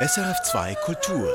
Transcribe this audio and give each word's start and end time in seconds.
SRF2 0.00 0.76
Kultur. 0.84 1.28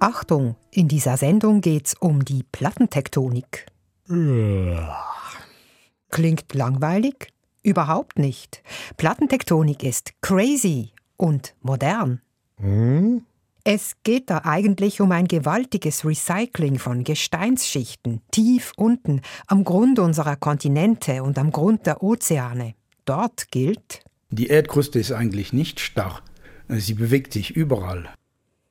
Achtung, 0.00 0.56
in 0.70 0.88
dieser 0.88 1.18
Sendung 1.18 1.60
geht's 1.60 1.92
um 1.92 2.24
die 2.24 2.42
Plattentektonik. 2.42 3.66
Klingt 6.08 6.54
langweilig? 6.54 7.34
Überhaupt 7.62 8.18
nicht. 8.18 8.62
Plattentektonik 8.96 9.82
ist 9.82 10.14
crazy 10.22 10.92
und 11.18 11.54
modern. 11.60 12.22
Hm? 12.56 13.26
Es 13.62 13.96
geht 14.04 14.30
da 14.30 14.40
eigentlich 14.44 15.02
um 15.02 15.12
ein 15.12 15.28
gewaltiges 15.28 16.06
Recycling 16.06 16.78
von 16.78 17.04
Gesteinsschichten, 17.04 18.22
tief 18.30 18.72
unten, 18.78 19.20
am 19.46 19.64
Grund 19.64 19.98
unserer 19.98 20.36
Kontinente 20.36 21.22
und 21.22 21.38
am 21.38 21.50
Grund 21.50 21.84
der 21.84 22.02
Ozeane. 22.02 22.74
Dort 23.04 23.50
gilt, 23.50 24.02
Die 24.30 24.48
Erdkruste 24.48 24.98
ist 24.98 25.12
eigentlich 25.12 25.52
nicht 25.52 25.78
starr. 25.80 26.20
Sie 26.68 26.94
bewegt 26.94 27.32
sich 27.32 27.50
überall. 27.50 28.08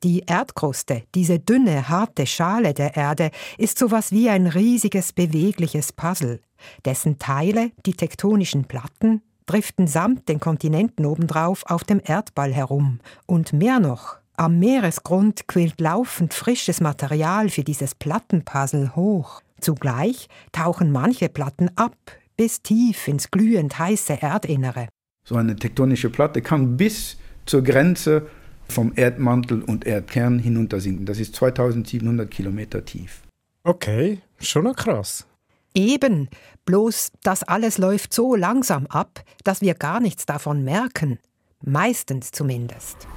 die 0.02 0.24
Erdkruste, 0.26 1.04
diese 1.14 1.38
dünne, 1.38 1.88
harte 1.88 2.26
Schale 2.26 2.74
der 2.74 2.94
Erde, 2.94 3.30
ist 3.56 3.78
sowas 3.78 4.12
wie 4.12 4.28
ein 4.28 4.46
riesiges, 4.46 5.14
bewegliches 5.14 5.94
Puzzle, 5.94 6.40
dessen 6.84 7.18
Teile, 7.18 7.70
die 7.86 7.94
tektonischen 7.94 8.64
Platten, 8.64 9.22
driften 9.46 9.86
samt 9.86 10.28
den 10.28 10.40
Kontinenten 10.40 11.06
obendrauf 11.06 11.64
auf 11.66 11.84
dem 11.84 12.02
Erdball 12.04 12.52
herum. 12.52 13.00
Und 13.24 13.54
mehr 13.54 13.80
noch, 13.80 14.16
am 14.36 14.58
Meeresgrund 14.58 15.48
quillt 15.48 15.80
laufend 15.80 16.34
frisches 16.34 16.80
Material 16.82 17.48
für 17.48 17.64
dieses 17.64 17.94
Plattenpuzzle 17.94 18.94
hoch. 18.96 19.40
Zugleich 19.60 20.28
tauchen 20.52 20.92
manche 20.92 21.30
Platten 21.30 21.70
ab, 21.76 21.96
bis 22.36 22.62
tief 22.62 23.08
ins 23.08 23.30
glühend 23.30 23.78
heiße 23.78 24.20
Erdinnere. 24.20 24.88
So 25.26 25.36
eine 25.36 25.56
tektonische 25.56 26.10
Platte 26.10 26.42
kann 26.42 26.76
bis 26.76 27.16
zur 27.46 27.62
Grenze 27.62 28.26
vom 28.68 28.92
Erdmantel 28.96 29.62
und 29.62 29.86
Erdkern 29.86 30.38
hinuntersinken. 30.38 31.06
Das 31.06 31.18
ist 31.18 31.34
2700 31.36 32.30
Kilometer 32.30 32.84
tief. 32.84 33.22
Okay, 33.62 34.20
schon 34.40 34.64
noch 34.64 34.76
krass. 34.76 35.26
Eben, 35.74 36.28
bloß 36.66 37.12
das 37.22 37.42
alles 37.42 37.78
läuft 37.78 38.14
so 38.14 38.36
langsam 38.36 38.86
ab, 38.86 39.24
dass 39.42 39.60
wir 39.60 39.74
gar 39.74 40.00
nichts 40.00 40.26
davon 40.26 40.62
merken. 40.62 41.18
Meistens 41.62 42.30
zumindest. 42.30 43.08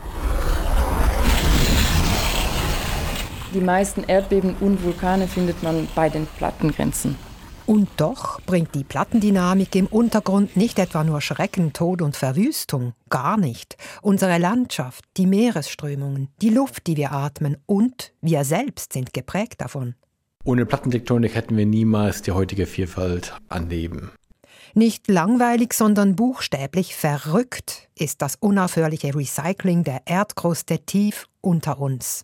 Die 3.53 3.61
meisten 3.61 4.03
Erdbeben 4.03 4.55
und 4.59 4.83
Vulkane 4.83 5.27
findet 5.27 5.61
man 5.63 5.87
bei 5.95 6.09
den 6.09 6.25
Plattengrenzen. 6.25 7.15
Und 7.67 7.89
doch 7.97 8.39
bringt 8.41 8.73
die 8.75 8.85
Plattendynamik 8.85 9.75
im 9.75 9.87
Untergrund 9.87 10.55
nicht 10.55 10.79
etwa 10.79 11.03
nur 11.03 11.19
Schrecken, 11.19 11.73
Tod 11.73 12.01
und 12.01 12.15
Verwüstung, 12.15 12.93
gar 13.09 13.35
nicht. 13.35 13.75
Unsere 14.01 14.37
Landschaft, 14.37 15.03
die 15.17 15.27
Meeresströmungen, 15.27 16.29
die 16.41 16.49
Luft, 16.49 16.87
die 16.87 16.95
wir 16.95 17.11
atmen 17.11 17.57
und 17.65 18.13
wir 18.21 18.45
selbst 18.45 18.93
sind 18.93 19.13
geprägt 19.13 19.59
davon. 19.59 19.95
Ohne 20.45 20.65
Plattentektonik 20.65 21.35
hätten 21.35 21.57
wir 21.57 21.65
niemals 21.65 22.21
die 22.21 22.31
heutige 22.31 22.65
Vielfalt 22.67 23.33
an 23.49 23.69
Leben. 23.69 24.11
Nicht 24.73 25.09
langweilig, 25.09 25.73
sondern 25.73 26.15
buchstäblich 26.15 26.95
verrückt 26.95 27.89
ist 27.95 28.21
das 28.21 28.35
unaufhörliche 28.35 29.13
Recycling 29.13 29.83
der 29.83 30.03
Erdkruste 30.05 30.79
tief 30.79 31.25
unter 31.41 31.79
uns. 31.79 32.23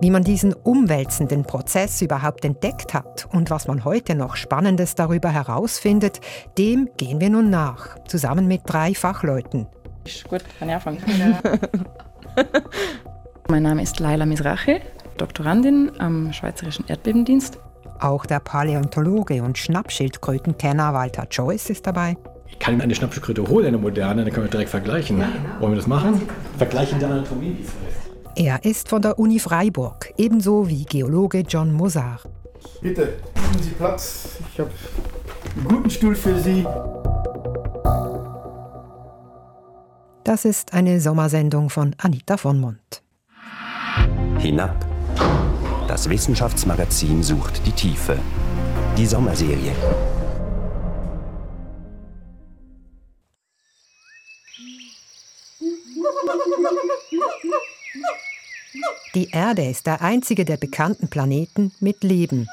Wie 0.00 0.10
man 0.10 0.22
diesen 0.22 0.52
umwälzenden 0.52 1.42
Prozess 1.42 2.00
überhaupt 2.02 2.44
entdeckt 2.44 2.94
hat 2.94 3.26
und 3.32 3.50
was 3.50 3.66
man 3.66 3.84
heute 3.84 4.14
noch 4.14 4.36
Spannendes 4.36 4.94
darüber 4.94 5.30
herausfindet, 5.30 6.20
dem 6.56 6.88
gehen 6.96 7.20
wir 7.20 7.30
nun 7.30 7.50
nach, 7.50 7.98
zusammen 8.06 8.46
mit 8.46 8.62
drei 8.64 8.94
Fachleuten. 8.94 9.66
Gut, 10.28 10.44
kann 10.58 10.68
ich 10.68 10.74
anfangen. 10.76 10.98
mein 13.48 13.64
Name 13.64 13.82
ist 13.82 13.98
Laila 13.98 14.24
Misrache, 14.24 14.80
Doktorandin 15.16 15.90
am 15.98 16.32
Schweizerischen 16.32 16.86
Erdbebendienst. 16.86 17.58
Auch 17.98 18.24
der 18.24 18.38
Paläontologe 18.38 19.42
und 19.42 19.58
Schnappschildkrötenkenner 19.58 20.94
Walter 20.94 21.26
Joyce 21.28 21.70
ist 21.70 21.88
dabei. 21.88 22.16
Ich 22.46 22.60
kann 22.60 22.80
eine 22.80 22.94
Schnappschildkröte 22.94 23.48
holen, 23.48 23.66
eine 23.66 23.78
moderne, 23.78 24.22
dann 24.22 24.32
können 24.32 24.46
wir 24.46 24.50
direkt 24.50 24.70
vergleichen. 24.70 25.24
Wollen 25.58 25.72
wir 25.72 25.76
das 25.76 25.88
machen? 25.88 26.22
Vergleichen 26.56 27.00
die 27.00 27.04
Anatomie, 27.04 27.56
wie 27.58 27.62
es 27.62 27.68
heißt. 27.68 28.07
Er 28.38 28.64
ist 28.64 28.88
von 28.88 29.02
der 29.02 29.18
Uni 29.18 29.40
Freiburg, 29.40 30.14
ebenso 30.16 30.68
wie 30.68 30.84
Geologe 30.84 31.40
John 31.40 31.72
Mozart. 31.72 32.22
Bitte, 32.80 33.18
nehmen 33.34 33.60
Sie 33.60 33.70
Platz. 33.70 34.28
Ich 34.52 34.60
habe 34.60 34.70
einen 35.56 35.64
guten 35.66 35.90
Stuhl 35.90 36.14
für 36.14 36.38
Sie. 36.38 36.64
Das 40.22 40.44
ist 40.44 40.72
eine 40.72 41.00
Sommersendung 41.00 41.68
von 41.68 41.96
Anita 41.98 42.36
von 42.36 42.60
Mont. 42.60 43.02
Hinab. 44.38 44.86
Das 45.88 46.08
Wissenschaftsmagazin 46.08 47.24
sucht 47.24 47.66
die 47.66 47.72
Tiefe. 47.72 48.16
Die 48.96 49.06
Sommerserie. 49.06 49.72
Die 59.14 59.30
Erde 59.30 59.64
ist 59.64 59.86
der 59.86 60.02
einzige 60.02 60.44
der 60.44 60.58
bekannten 60.58 61.08
Planeten 61.08 61.72
mit 61.80 62.04
Leben. 62.04 62.46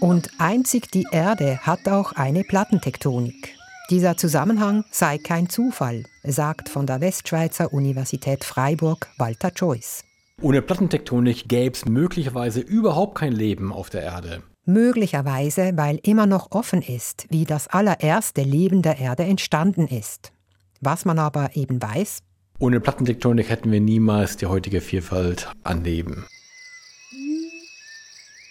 Und 0.00 0.30
einzig 0.38 0.90
die 0.90 1.06
Erde 1.12 1.58
hat 1.58 1.88
auch 1.88 2.12
eine 2.12 2.42
Plattentektonik. 2.42 3.54
Dieser 3.90 4.16
Zusammenhang 4.16 4.84
sei 4.90 5.18
kein 5.18 5.48
Zufall, 5.48 6.04
sagt 6.24 6.68
von 6.68 6.86
der 6.86 7.00
Westschweizer 7.00 7.72
Universität 7.72 8.44
Freiburg 8.44 9.08
Walter 9.18 9.50
Joyce. 9.54 10.04
Ohne 10.42 10.62
Plattentektonik 10.62 11.48
gäbe 11.48 11.76
es 11.76 11.84
möglicherweise 11.84 12.60
überhaupt 12.60 13.16
kein 13.16 13.32
Leben 13.32 13.72
auf 13.72 13.88
der 13.88 14.02
Erde. 14.02 14.42
Möglicherweise, 14.64 15.72
weil 15.76 15.98
immer 16.02 16.26
noch 16.26 16.50
offen 16.50 16.82
ist, 16.82 17.26
wie 17.30 17.44
das 17.44 17.68
allererste 17.68 18.42
Leben 18.42 18.82
der 18.82 18.98
Erde 18.98 19.22
entstanden 19.24 19.86
ist. 19.86 20.32
Was 20.80 21.04
man 21.04 21.18
aber 21.18 21.56
eben 21.56 21.80
weiß, 21.80 22.22
Ohne 22.60 22.80
Plattentektonik 22.80 23.50
hätten 23.50 23.70
wir 23.70 23.80
niemals 23.80 24.36
die 24.36 24.46
heutige 24.46 24.80
Vielfalt 24.80 25.48
an 25.62 25.84
Leben. 25.84 26.26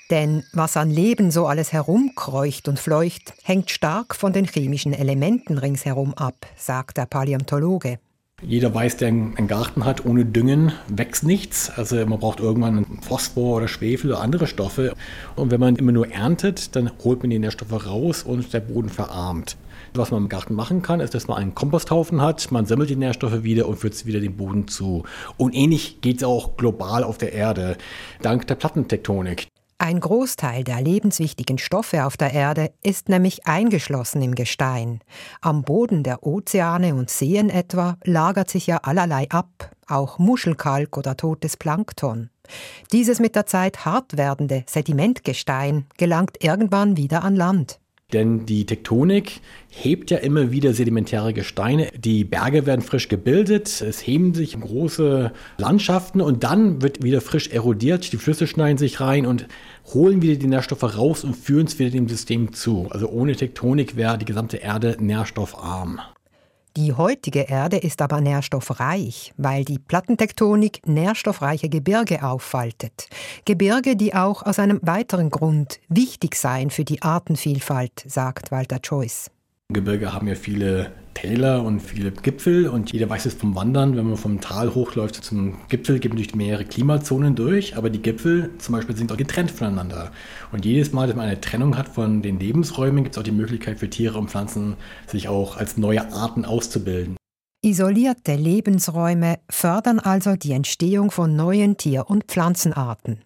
Denn 0.10 0.44
was 0.54 0.78
an 0.78 0.90
Leben 0.90 1.30
so 1.30 1.46
alles 1.46 1.74
herumkreucht 1.74 2.70
und 2.70 2.80
fleucht, 2.80 3.34
hängt 3.44 3.70
stark 3.70 4.16
von 4.16 4.32
den 4.32 4.46
chemischen 4.46 4.94
Elementen 4.94 5.58
ringsherum 5.58 6.14
ab, 6.14 6.48
sagt 6.56 6.96
der 6.96 7.06
Paläontologe. 7.06 8.00
Jeder 8.42 8.74
weiß, 8.74 8.98
der 8.98 9.10
einen 9.10 9.48
Garten 9.48 9.84
hat, 9.84 10.06
ohne 10.06 10.24
Düngen 10.24 10.72
wächst 10.88 11.24
nichts. 11.24 11.70
Also 11.76 11.98
man 12.06 12.20
braucht 12.20 12.40
irgendwann 12.40 12.86
Phosphor 13.02 13.58
oder 13.58 13.68
Schwefel 13.68 14.12
oder 14.12 14.22
andere 14.22 14.48
Stoffe. 14.48 14.94
Und 15.36 15.52
wenn 15.52 15.60
man 15.60 15.76
immer 15.76 15.92
nur 15.92 16.10
erntet, 16.12 16.76
dann 16.78 16.92
holt 17.04 17.24
man 17.24 17.32
die 17.32 17.40
Nährstoffe 17.40 17.86
raus 17.86 18.24
und 18.24 18.54
der 18.54 18.62
Boden 18.62 18.90
verarmt. 18.90 19.58
Was 19.94 20.12
man 20.12 20.24
im 20.24 20.30
Garten 20.30 20.54
machen 20.54 20.82
kann, 20.82 21.00
ist, 21.00 21.14
dass 21.14 21.28
man 21.28 21.38
einen 21.38 21.56
Komposthaufen 21.56 22.22
hat, 22.22 22.52
man 22.52 22.66
sammelt 22.66 22.90
die 22.90 22.96
Nährstoffe 22.96 23.44
wieder 23.44 23.68
und 23.68 23.78
führt 23.78 24.06
wieder 24.06 24.20
den 24.20 24.38
Boden 24.38 24.68
zu. 24.68 25.04
Und 25.38 25.56
ähnlich 25.56 26.02
geht 26.02 26.18
es 26.18 26.24
auch 26.24 26.58
global 26.58 27.04
auf 27.04 27.18
der 27.18 27.34
Erde, 27.34 27.78
dank 28.22 28.48
der 28.48 28.56
Plattentektonik. 28.56 29.48
Ein 29.80 30.00
Großteil 30.00 30.64
der 30.64 30.82
lebenswichtigen 30.82 31.60
Stoffe 31.60 32.06
auf 32.06 32.18
der 32.18 32.34
Erde 32.34 32.72
ist 32.82 33.10
nämlich 33.10 33.46
eingeschlossen 33.46 34.24
im 34.24 34.34
Gestein. 34.34 35.02
Am 35.40 35.62
Boden 35.62 36.02
der 36.02 36.26
Ozeane 36.26 36.96
und 36.96 37.12
Seen 37.12 37.52
etwa 37.52 37.96
lagert 38.04 38.50
sich 38.50 38.66
ja 38.66 38.78
allerlei 38.78 39.30
ab, 39.30 39.70
auch 39.88 40.18
Muschelkalk 40.18 40.98
oder 40.98 41.16
totes 41.16 41.58
Plankton. 41.58 42.32
Dieses 42.92 43.20
mit 43.20 43.36
der 43.36 43.46
Zeit 43.46 43.86
hart 43.86 44.18
werdende 44.18 44.64
Sedimentgestein 44.68 45.86
gelangt 45.98 46.44
irgendwann 46.44 46.98
wieder 46.98 47.24
an 47.24 47.36
Land. 47.36 47.80
Denn 48.14 48.46
die 48.46 48.66
Tektonik 48.66 49.42
hebt 49.70 50.12
ja 50.12 50.18
immer 50.20 50.50
wieder 50.50 50.74
sedimentäre 50.74 51.34
Gesteine. 51.34 51.90
Die 51.98 52.24
Berge 52.24 52.66
werden 52.66 52.82
frisch 52.82 53.10
gebildet, 53.10 53.82
es 53.82 54.08
heben 54.08 54.34
sich 54.34 54.58
große 54.58 55.34
Landschaften 55.58 56.22
und 56.22 56.46
dann 56.46 56.82
wird 56.82 57.04
wieder 57.04 57.20
frisch 57.20 57.50
erodiert. 57.50 58.14
Die 58.14 58.18
Flüsse 58.18 58.48
schneiden 58.48 58.78
sich 58.78 59.02
rein 59.02 59.26
und 59.26 59.48
holen 59.94 60.22
wieder 60.22 60.36
die 60.36 60.48
Nährstoffe 60.48 60.96
raus 60.98 61.26
und 61.26 61.36
führen 61.36 61.68
es 61.68 61.80
wieder 61.80 61.90
dem 61.90 62.08
System 62.08 62.54
zu. 62.54 62.88
Also 62.92 63.10
ohne 63.10 63.36
Tektonik 63.36 63.98
wäre 63.98 64.18
die 64.18 64.24
gesamte 64.24 64.56
Erde 64.56 64.96
nährstoffarm. 65.02 66.00
Die 66.78 66.94
heutige 66.94 67.40
Erde 67.40 67.78
ist 67.78 68.04
aber 68.04 68.22
nährstoffreich, 68.22 69.34
weil 69.36 69.66
die 69.66 69.80
Plattentektonik 69.80 70.86
nährstoffreiche 70.86 71.70
Gebirge 71.70 72.22
auffaltet. 72.24 73.10
Gebirge, 73.46 73.96
die 73.96 74.14
auch 74.14 74.44
aus 74.44 74.60
einem 74.60 74.80
weiteren 74.84 75.32
Grund 75.32 75.80
wichtig 75.90 76.36
seien 76.36 76.70
für 76.70 76.84
die 76.84 77.02
Artenvielfalt, 77.02 78.04
sagt 78.06 78.52
Walter 78.52 78.78
Joyce. 78.84 79.32
Gebirge 79.74 80.14
haben 80.14 80.28
ja 80.28 80.36
viele 80.36 80.92
Täler 81.14 81.62
und 81.64 81.82
viele 81.82 82.12
Gipfel 82.12 82.70
und 82.70 82.94
jeder 82.94 83.10
weiß 83.10 83.26
es 83.26 83.34
vom 83.34 83.54
Wandern, 83.54 83.98
wenn 83.98 84.06
man 84.08 84.16
vom 84.16 84.40
Tal 84.40 84.74
hochläuft 84.74 85.16
zum 85.16 85.58
Gipfel, 85.68 86.00
gibt 86.00 86.16
durch 86.16 86.34
mehrere 86.36 86.64
Klimazonen 86.64 87.36
durch, 87.36 87.76
aber 87.76 87.90
die 87.90 88.02
Gipfel 88.02 88.52
zum 88.60 88.76
Beispiel 88.76 88.96
sind 88.96 89.12
auch 89.12 89.18
getrennt 89.18 89.52
voneinander. 89.52 90.12
Und 90.54 90.64
jedes 90.64 90.94
Mal, 90.94 91.08
dass 91.08 91.18
man 91.18 91.26
eine 91.26 91.42
Trennung 91.42 91.78
hat 91.78 91.90
von 91.90 92.22
den 92.22 92.40
Lebensräumen, 92.40 93.04
gibt 93.04 93.16
es 93.16 93.20
auch 93.20 93.24
die 93.24 93.32
Möglichkeit 93.32 93.78
für 93.80 93.90
Tiere 93.90 94.18
und 94.18 94.30
Pflanzen, 94.30 94.78
sich 95.06 95.28
auch 95.28 95.58
als 95.58 95.76
neue 95.76 96.14
Arten 96.14 96.46
auszubilden. 96.46 97.18
Isolierte 97.62 98.36
Lebensräume 98.36 99.40
fördern 99.50 100.00
also 100.00 100.38
die 100.38 100.54
Entstehung 100.54 101.12
von 101.12 101.36
neuen 101.36 101.76
Tier- 101.76 102.10
und 102.10 102.26
Pflanzenarten. 102.26 103.20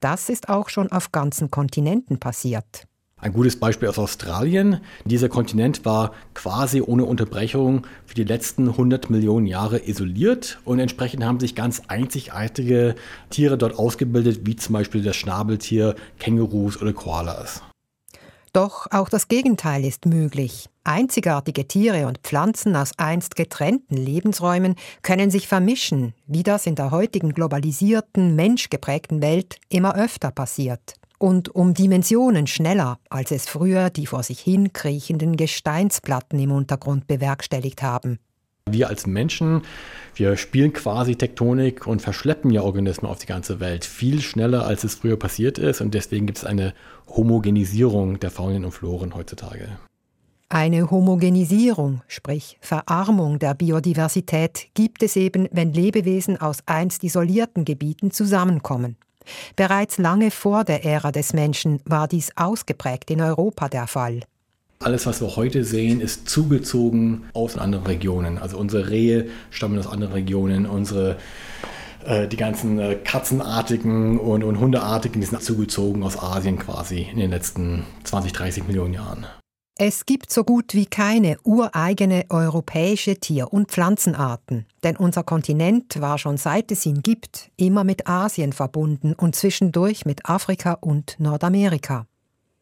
Das 0.00 0.28
ist 0.28 0.48
auch 0.48 0.70
schon 0.70 0.90
auf 0.90 1.12
ganzen 1.12 1.52
Kontinenten 1.52 2.18
passiert. 2.18 2.88
Ein 3.24 3.32
gutes 3.32 3.58
Beispiel 3.58 3.88
aus 3.88 3.98
Australien. 3.98 4.80
Dieser 5.06 5.30
Kontinent 5.30 5.86
war 5.86 6.12
quasi 6.34 6.82
ohne 6.82 7.06
Unterbrechung 7.06 7.86
für 8.04 8.14
die 8.14 8.24
letzten 8.24 8.68
100 8.68 9.08
Millionen 9.08 9.46
Jahre 9.46 9.78
isoliert 9.88 10.58
und 10.66 10.78
entsprechend 10.78 11.24
haben 11.24 11.40
sich 11.40 11.54
ganz 11.54 11.80
einzigartige 11.88 12.96
Tiere 13.30 13.56
dort 13.56 13.78
ausgebildet, 13.78 14.40
wie 14.44 14.56
zum 14.56 14.74
Beispiel 14.74 15.02
das 15.02 15.16
Schnabeltier, 15.16 15.94
Kängurus 16.18 16.82
oder 16.82 16.92
Koalas. 16.92 17.62
Doch 18.52 18.88
auch 18.90 19.08
das 19.08 19.28
Gegenteil 19.28 19.86
ist 19.86 20.04
möglich. 20.04 20.68
Einzigartige 20.84 21.66
Tiere 21.66 22.06
und 22.06 22.18
Pflanzen 22.18 22.76
aus 22.76 22.90
einst 22.98 23.36
getrennten 23.36 23.96
Lebensräumen 23.96 24.74
können 25.00 25.30
sich 25.30 25.48
vermischen, 25.48 26.12
wie 26.26 26.42
das 26.42 26.66
in 26.66 26.74
der 26.74 26.90
heutigen 26.90 27.32
globalisierten, 27.32 28.36
menschgeprägten 28.36 29.22
Welt 29.22 29.56
immer 29.70 29.96
öfter 29.96 30.30
passiert 30.30 30.96
und 31.18 31.54
um 31.54 31.74
Dimensionen 31.74 32.46
schneller, 32.46 32.98
als 33.10 33.30
es 33.30 33.46
früher 33.46 33.90
die 33.90 34.06
vor 34.06 34.22
sich 34.22 34.40
hin 34.40 34.72
kriechenden 34.72 35.36
Gesteinsplatten 35.36 36.38
im 36.38 36.52
Untergrund 36.52 37.06
bewerkstelligt 37.06 37.82
haben. 37.82 38.18
Wir 38.70 38.88
als 38.88 39.06
Menschen, 39.06 39.62
wir 40.14 40.36
spielen 40.38 40.72
quasi 40.72 41.16
Tektonik 41.16 41.86
und 41.86 42.00
verschleppen 42.00 42.50
ja 42.50 42.62
Organismen 42.62 43.10
auf 43.10 43.18
die 43.18 43.26
ganze 43.26 43.60
Welt 43.60 43.84
viel 43.84 44.22
schneller, 44.22 44.66
als 44.66 44.84
es 44.84 44.94
früher 44.94 45.18
passiert 45.18 45.58
ist. 45.58 45.82
Und 45.82 45.92
deswegen 45.92 46.26
gibt 46.26 46.38
es 46.38 46.44
eine 46.44 46.72
Homogenisierung 47.08 48.20
der 48.20 48.30
Faunen 48.30 48.64
und 48.64 48.72
Floren 48.72 49.14
heutzutage. 49.14 49.68
Eine 50.48 50.90
Homogenisierung, 50.90 52.02
sprich 52.06 52.58
Verarmung 52.60 53.38
der 53.38 53.54
Biodiversität, 53.54 54.68
gibt 54.74 55.02
es 55.02 55.16
eben, 55.16 55.48
wenn 55.50 55.72
Lebewesen 55.72 56.40
aus 56.40 56.58
einst 56.66 57.04
isolierten 57.04 57.64
Gebieten 57.64 58.12
zusammenkommen. 58.12 58.96
Bereits 59.56 59.98
lange 59.98 60.30
vor 60.30 60.64
der 60.64 60.84
Ära 60.84 61.12
des 61.12 61.32
Menschen 61.32 61.80
war 61.84 62.08
dies 62.08 62.30
ausgeprägt 62.36 63.10
in 63.10 63.20
Europa 63.20 63.68
der 63.68 63.86
Fall. 63.86 64.20
Alles, 64.80 65.06
was 65.06 65.20
wir 65.20 65.36
heute 65.36 65.64
sehen, 65.64 66.00
ist 66.00 66.28
zugezogen 66.28 67.24
aus 67.32 67.56
anderen 67.56 67.86
Regionen. 67.86 68.38
Also 68.38 68.58
unsere 68.58 68.90
Rehe 68.90 69.28
stammen 69.50 69.78
aus 69.78 69.86
anderen 69.86 70.12
Regionen, 70.12 70.66
unsere 70.66 71.16
äh, 72.04 72.28
die 72.28 72.36
ganzen 72.36 72.78
äh, 72.78 72.96
Katzenartigen 72.96 74.18
und, 74.18 74.44
und 74.44 74.60
Hundeartigen, 74.60 75.20
die 75.20 75.26
sind 75.26 75.42
zugezogen 75.42 76.02
aus 76.02 76.18
Asien 76.18 76.58
quasi 76.58 77.08
in 77.10 77.18
den 77.18 77.30
letzten 77.30 77.86
20, 78.04 78.32
30 78.32 78.66
Millionen 78.66 78.92
Jahren. 78.92 79.26
Es 79.76 80.06
gibt 80.06 80.30
so 80.30 80.44
gut 80.44 80.72
wie 80.74 80.86
keine 80.86 81.36
ureigene 81.42 82.26
europäische 82.28 83.16
Tier- 83.16 83.52
und 83.52 83.72
Pflanzenarten, 83.72 84.66
denn 84.84 84.96
unser 84.96 85.24
Kontinent 85.24 86.00
war 86.00 86.16
schon 86.16 86.36
seit 86.36 86.70
es 86.70 86.86
ihn 86.86 87.02
gibt 87.02 87.50
immer 87.56 87.82
mit 87.82 88.06
Asien 88.06 88.52
verbunden 88.52 89.14
und 89.14 89.34
zwischendurch 89.34 90.06
mit 90.06 90.30
Afrika 90.30 90.74
und 90.74 91.16
Nordamerika. 91.18 92.06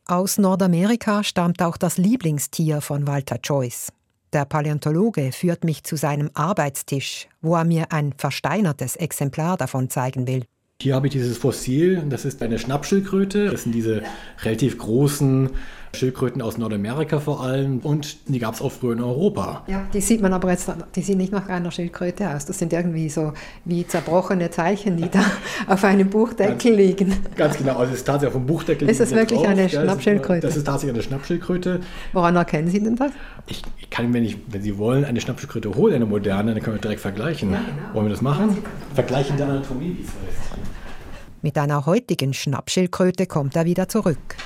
Aus 0.07 0.39
Nordamerika 0.39 1.23
stammt 1.23 1.61
auch 1.61 1.77
das 1.77 1.99
Lieblingstier 1.99 2.81
von 2.81 3.07
Walter 3.07 3.39
Joyce. 3.45 3.93
Der 4.33 4.47
Paläontologe 4.47 5.33
führt 5.33 5.65
mich 5.65 5.85
zu 5.85 5.97
seinem 5.97 6.31
Arbeitstisch, 6.33 7.29
wo 7.43 7.57
er 7.57 7.65
mir 7.65 7.93
ein 7.93 8.15
versteinertes 8.17 8.97
Exemplar 8.97 9.59
davon 9.59 9.91
zeigen 9.91 10.27
will. 10.27 10.47
Hier 10.83 10.97
habe 10.97 11.07
ich 11.07 11.13
dieses 11.13 11.39
Fossil, 11.39 12.03
das 12.11 12.25
ist 12.25 12.43
eine 12.43 12.59
Schnappschildkröte. 12.59 13.51
Das 13.51 13.63
sind 13.63 13.73
diese 13.73 14.03
relativ 14.43 14.79
großen 14.79 15.51
Schildkröten 15.95 16.43
aus 16.43 16.59
Nordamerika 16.59 17.21
vor 17.21 17.41
allem 17.41 17.79
und 17.81 18.17
die 18.27 18.41
gab 18.41 18.55
es 18.55 18.63
auch 18.63 18.73
früher 18.73 18.95
in 18.95 19.01
Europa. 19.01 19.63
Ja, 19.69 19.85
die 19.93 20.01
sieht 20.01 20.21
man 20.23 20.33
aber 20.33 20.51
jetzt, 20.51 20.69
die 20.97 21.03
sehen 21.03 21.19
nicht 21.19 21.33
nach 21.33 21.49
einer 21.49 21.71
Schildkröte 21.71 22.29
aus. 22.31 22.47
Das 22.47 22.59
sind 22.59 22.73
irgendwie 22.73 23.09
so 23.11 23.33
wie 23.65 23.87
zerbrochene 23.87 24.51
Zeichen, 24.51 24.97
die 24.97 25.09
da 25.09 25.25
auf 25.69 25.85
einem 25.85 26.11
Buchdeckel 26.11 26.57
ganz, 26.57 26.65
liegen. 26.65 27.15
Ganz 27.37 27.59
genau, 27.59 27.77
also 27.77 27.93
es 27.93 27.99
ist 27.99 28.05
tatsächlich 28.05 28.35
auf 28.35 28.43
dem 28.43 28.47
Buchdeckel. 28.47 28.91
Ist 28.91 28.99
das 28.99 29.13
wirklich 29.13 29.39
drauf. 29.39 29.51
eine 29.51 29.69
Schnappschildkröte? 29.69 30.41
Das 30.41 30.57
ist, 30.57 30.65
tatsächlich 30.65 30.95
eine 30.95 31.03
Schnappschildkröte. 31.05 31.81
Woran 32.13 32.35
erkennen 32.35 32.69
Sie 32.69 32.83
denn 32.83 32.97
das? 32.97 33.13
Ich, 33.47 33.63
ich 33.79 33.89
kann, 33.89 34.13
wenn, 34.15 34.25
ich, 34.25 34.39
wenn 34.49 34.63
Sie 34.63 34.79
wollen, 34.79 35.05
eine 35.05 35.21
Schnappschildkröte 35.21 35.77
holen, 35.77 35.95
eine 35.95 36.07
moderne, 36.07 36.55
dann 36.55 36.63
können 36.63 36.77
wir 36.77 36.81
direkt 36.81 37.03
vergleichen. 37.03 37.53
Ja, 37.53 37.59
genau. 37.59 37.95
Wollen 37.95 38.07
wir 38.07 38.13
das 38.13 38.23
machen? 38.23 38.57
Vergleichen 38.95 39.37
der 39.37 39.47
Anatomie, 39.47 39.97
wie 39.99 40.03
es 40.03 40.09
heißt. 40.09 40.52
Mit 41.45 41.59
einer 41.59 41.87
heutigen 41.87 42.35
Schnappschildkröte 42.35 43.27
kommt 43.27 43.57
er 43.57 43.65
wieder 43.65 43.89
zurück. 43.89 44.37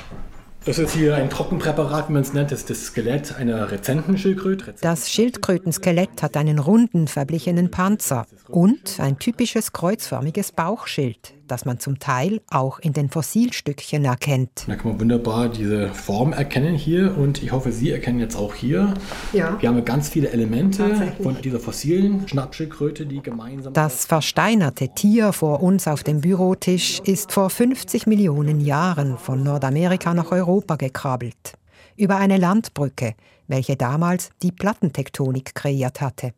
Das 0.65 0.79
ist 0.79 0.95
hier 0.95 1.15
ein 1.15 1.29
Trockenpräparat, 1.29 2.09
wie 2.09 2.15
man 2.15 2.23
es 2.23 2.33
nennt. 2.33 2.51
Das 2.51 2.61
ist 2.61 2.71
das 2.71 2.87
Skelett 2.87 3.37
einer 3.37 3.71
rezenten 3.71 4.17
Schildkröte. 4.17 4.75
Das 4.81 5.11
Schildkrötenskelett 5.11 6.23
hat 6.23 6.39
einen 6.39 6.59
runden, 6.59 7.07
verblichenen 7.07 7.71
Panzer 7.71 8.27
und 8.49 8.99
ein 8.99 9.19
typisches 9.19 9.75
kreuzförmiges 9.75 10.53
Bauchschild 10.53 11.35
das 11.47 11.65
man 11.65 11.79
zum 11.79 11.99
Teil 11.99 12.41
auch 12.51 12.79
in 12.79 12.93
den 12.93 13.09
Fossilstückchen 13.09 14.05
erkennt. 14.05 14.65
Da 14.67 14.77
kann 14.77 14.93
man 14.93 15.01
wunderbar 15.01 15.49
diese 15.49 15.89
Form 15.89 16.33
erkennen 16.33 16.75
hier 16.75 17.17
und 17.17 17.43
ich 17.43 17.53
hoffe, 17.53 17.73
Sie 17.73 17.91
erkennen 17.91 18.19
jetzt 18.19 18.37
auch 18.37 18.55
hier. 18.55 18.95
Ja. 19.33 19.57
Wir 19.61 19.69
haben 19.69 19.85
ganz 19.85 20.09
viele 20.09 20.31
Elemente 20.31 21.13
von 21.23 21.41
dieser 21.43 21.61
fossilen 21.61 22.27
Schnappschildkröte, 22.29 23.07
die 23.07 23.21
gemeinsam. 23.23 23.73
Das 23.73 24.05
versteinerte 24.05 24.89
Tier 24.89 25.33
vor 25.33 25.63
uns 25.63 25.89
auf 25.89 26.03
dem 26.03 26.21
Bürotisch 26.21 27.01
ist 27.01 27.33
vor 27.33 27.51
50 27.51 28.07
Millionen 28.07 28.61
Jahren 28.61 29.19
von 29.19 29.43
Nordamerika 29.43 30.15
nach 30.15 30.33
Europa 30.33 30.77
gekrabbelt. 30.77 31.55
Über 31.97 32.17
eine 32.17 32.37
Landbrücke, 32.37 33.15
welche 33.49 33.77
damals 33.77 34.31
die 34.43 34.53
Plattentektonik 34.53 35.55
kreiert 35.55 36.01
hatte. 36.01 36.33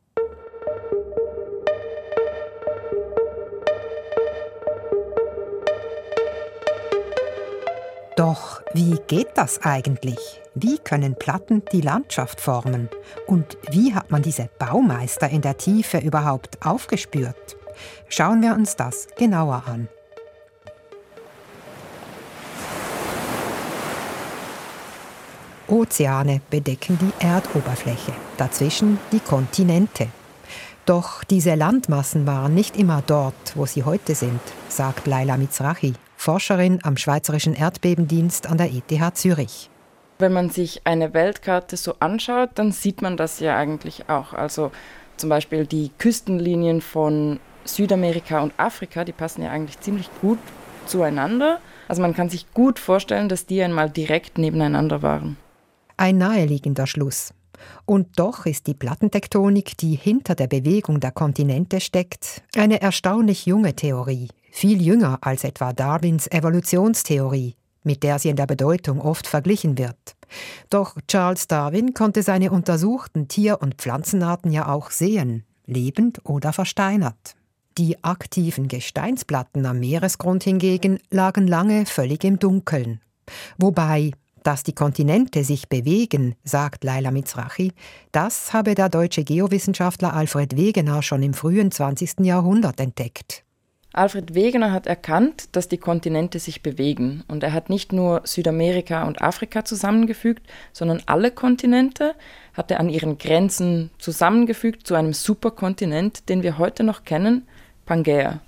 Doch 8.18 8.62
wie 8.74 8.96
geht 9.06 9.28
das 9.36 9.62
eigentlich? 9.62 10.18
Wie 10.56 10.78
können 10.78 11.14
Platten 11.14 11.62
die 11.70 11.80
Landschaft 11.80 12.40
formen? 12.40 12.88
Und 13.28 13.56
wie 13.70 13.94
hat 13.94 14.10
man 14.10 14.22
diese 14.22 14.50
Baumeister 14.58 15.28
in 15.28 15.40
der 15.40 15.56
Tiefe 15.56 15.98
überhaupt 15.98 16.66
aufgespürt? 16.66 17.56
Schauen 18.08 18.42
wir 18.42 18.54
uns 18.54 18.74
das 18.74 19.06
genauer 19.16 19.62
an. 19.68 19.86
Ozeane 25.68 26.40
bedecken 26.50 26.98
die 27.00 27.24
Erdoberfläche, 27.24 28.14
dazwischen 28.36 28.98
die 29.12 29.20
Kontinente. 29.20 30.08
Doch 30.86 31.22
diese 31.22 31.54
Landmassen 31.54 32.26
waren 32.26 32.54
nicht 32.54 32.76
immer 32.76 33.00
dort, 33.06 33.54
wo 33.54 33.64
sie 33.64 33.84
heute 33.84 34.16
sind, 34.16 34.40
sagt 34.68 35.06
Laila 35.06 35.36
Mizrahi 35.36 35.94
Forscherin 36.18 36.80
am 36.82 36.96
Schweizerischen 36.96 37.54
Erdbebendienst 37.54 38.48
an 38.48 38.58
der 38.58 38.72
ETH 38.72 39.16
Zürich. 39.16 39.70
Wenn 40.18 40.32
man 40.32 40.50
sich 40.50 40.80
eine 40.84 41.14
Weltkarte 41.14 41.76
so 41.76 41.94
anschaut, 42.00 42.50
dann 42.56 42.72
sieht 42.72 43.02
man 43.02 43.16
das 43.16 43.38
ja 43.38 43.56
eigentlich 43.56 44.10
auch. 44.10 44.34
Also 44.34 44.72
zum 45.16 45.30
Beispiel 45.30 45.64
die 45.64 45.92
Küstenlinien 45.96 46.80
von 46.80 47.38
Südamerika 47.64 48.40
und 48.40 48.52
Afrika, 48.56 49.04
die 49.04 49.12
passen 49.12 49.42
ja 49.42 49.52
eigentlich 49.52 49.78
ziemlich 49.78 50.10
gut 50.20 50.40
zueinander. 50.86 51.60
Also 51.86 52.02
man 52.02 52.14
kann 52.14 52.28
sich 52.28 52.52
gut 52.52 52.80
vorstellen, 52.80 53.28
dass 53.28 53.46
die 53.46 53.62
einmal 53.62 53.88
direkt 53.88 54.38
nebeneinander 54.38 55.02
waren. 55.02 55.36
Ein 55.96 56.18
naheliegender 56.18 56.88
Schluss. 56.88 57.32
Und 57.84 58.18
doch 58.18 58.46
ist 58.46 58.66
die 58.66 58.74
Plattentektonik, 58.74 59.76
die 59.78 59.94
hinter 59.94 60.34
der 60.34 60.46
Bewegung 60.46 61.00
der 61.00 61.12
Kontinente 61.12 61.80
steckt, 61.80 62.42
eine 62.56 62.80
erstaunlich 62.80 63.46
junge 63.46 63.74
Theorie, 63.74 64.28
viel 64.50 64.82
jünger 64.82 65.18
als 65.20 65.44
etwa 65.44 65.72
Darwins 65.72 66.26
Evolutionstheorie, 66.26 67.56
mit 67.82 68.02
der 68.02 68.18
sie 68.18 68.28
in 68.28 68.36
der 68.36 68.46
Bedeutung 68.46 69.00
oft 69.00 69.26
verglichen 69.26 69.78
wird. 69.78 70.16
Doch 70.70 70.96
Charles 71.06 71.48
Darwin 71.48 71.94
konnte 71.94 72.22
seine 72.22 72.50
untersuchten 72.50 73.28
Tier- 73.28 73.62
und 73.62 73.76
Pflanzenarten 73.76 74.52
ja 74.52 74.68
auch 74.68 74.90
sehen, 74.90 75.44
lebend 75.66 76.20
oder 76.24 76.52
versteinert. 76.52 77.36
Die 77.78 78.02
aktiven 78.02 78.66
Gesteinsplatten 78.66 79.64
am 79.64 79.78
Meeresgrund 79.78 80.42
hingegen 80.42 80.98
lagen 81.10 81.46
lange 81.46 81.86
völlig 81.86 82.24
im 82.24 82.38
Dunkeln. 82.38 83.00
Wobei, 83.56 84.10
dass 84.48 84.62
die 84.62 84.72
Kontinente 84.72 85.44
sich 85.44 85.68
bewegen, 85.68 86.34
sagt 86.42 86.82
Laila 86.82 87.10
Mizrachi, 87.10 87.74
das 88.12 88.54
habe 88.54 88.74
der 88.74 88.88
deutsche 88.88 89.22
Geowissenschaftler 89.22 90.14
Alfred 90.14 90.56
Wegener 90.56 91.02
schon 91.02 91.22
im 91.22 91.34
frühen 91.34 91.70
20. 91.70 92.20
Jahrhundert 92.20 92.80
entdeckt. 92.80 93.44
Alfred 93.92 94.34
Wegener 94.34 94.72
hat 94.72 94.86
erkannt, 94.86 95.54
dass 95.54 95.68
die 95.68 95.76
Kontinente 95.76 96.38
sich 96.38 96.62
bewegen 96.62 97.24
und 97.28 97.42
er 97.42 97.52
hat 97.52 97.68
nicht 97.68 97.92
nur 97.92 98.22
Südamerika 98.24 99.06
und 99.06 99.20
Afrika 99.20 99.66
zusammengefügt, 99.66 100.46
sondern 100.72 101.02
alle 101.04 101.30
Kontinente 101.30 102.14
hat 102.54 102.70
er 102.70 102.80
an 102.80 102.88
ihren 102.88 103.18
Grenzen 103.18 103.90
zusammengefügt 103.98 104.86
zu 104.86 104.94
einem 104.94 105.12
Superkontinent, 105.12 106.30
den 106.30 106.42
wir 106.42 106.56
heute 106.56 106.84
noch 106.84 107.04
kennen, 107.04 107.46
Pangaea. 107.84 108.40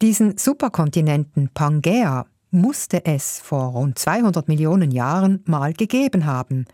Diesen 0.00 0.38
Superkontinenten 0.38 1.50
Pangaea 1.52 2.24
musste 2.54 3.04
es 3.04 3.40
vor 3.40 3.72
rund 3.72 3.98
200 3.98 4.48
Millionen 4.48 4.90
Jahren 4.90 5.42
mal 5.44 5.74
gegeben 5.74 6.24
haben. 6.24 6.66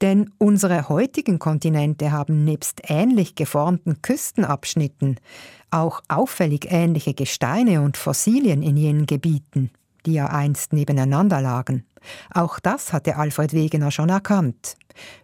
Denn 0.00 0.30
unsere 0.38 0.88
heutigen 0.88 1.38
Kontinente 1.38 2.10
haben 2.10 2.44
nebst 2.44 2.82
ähnlich 2.88 3.34
geformten 3.34 4.02
Küstenabschnitten 4.02 5.16
auch 5.70 6.00
auffällig 6.08 6.66
ähnliche 6.70 7.14
Gesteine 7.14 7.82
und 7.82 7.96
Fossilien 7.96 8.62
in 8.62 8.76
jenen 8.76 9.06
Gebieten, 9.06 9.70
die 10.06 10.14
ja 10.14 10.26
einst 10.26 10.72
nebeneinander 10.72 11.40
lagen. 11.40 11.84
Auch 12.32 12.58
das 12.60 12.92
hatte 12.92 13.16
Alfred 13.16 13.52
Wegener 13.52 13.90
schon 13.90 14.08
erkannt. 14.08 14.76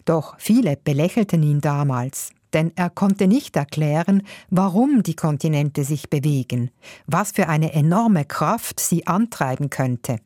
Doch 0.04 0.34
viele 0.38 0.76
belächelten 0.76 1.42
ihn 1.42 1.60
damals, 1.60 2.30
denn 2.54 2.72
er 2.76 2.90
konnte 2.90 3.26
nicht 3.26 3.56
erklären, 3.56 4.22
warum 4.50 5.02
die 5.02 5.16
Kontinente 5.16 5.84
sich 5.84 6.10
bewegen, 6.10 6.70
was 7.06 7.32
für 7.32 7.48
eine 7.48 7.72
enorme 7.72 8.24
Kraft 8.24 8.80
sie 8.80 9.06
antreiben 9.06 9.70
könnte. 9.70 10.18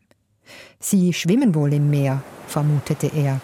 Sie 0.79 1.13
schwimmen 1.13 1.55
wohl 1.55 1.73
im 1.73 1.91
Meer, 1.91 2.23
vermutete 2.47 3.09
er. 3.09 3.41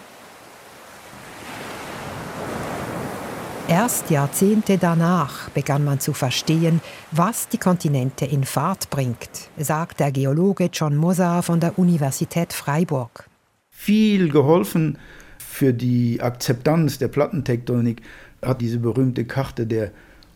Erst 3.67 4.09
Jahrzehnte 4.09 4.77
danach 4.77 5.49
begann 5.51 5.85
man 5.85 5.99
zu 5.99 6.11
verstehen, 6.13 6.81
was 7.11 7.47
die 7.47 7.57
Kontinente 7.57 8.25
in 8.25 8.43
Fahrt 8.43 8.89
bringt, 8.89 9.49
sagt 9.57 10.01
der 10.01 10.11
Geologe 10.11 10.69
John 10.71 10.97
Moser 10.97 11.41
von 11.41 11.61
der 11.61 11.79
Universität 11.79 12.51
Freiburg. 12.51 13.29
Viel 13.69 14.29
geholfen 14.29 14.97
für 15.37 15.73
die 15.73 16.19
Akzeptanz 16.21 16.97
der 16.97 17.07
Plattentektonik 17.07 18.01
hat 18.45 18.61
diese 18.61 18.79
berühmte 18.79 19.25
Karte 19.25 19.65
der 19.67 19.91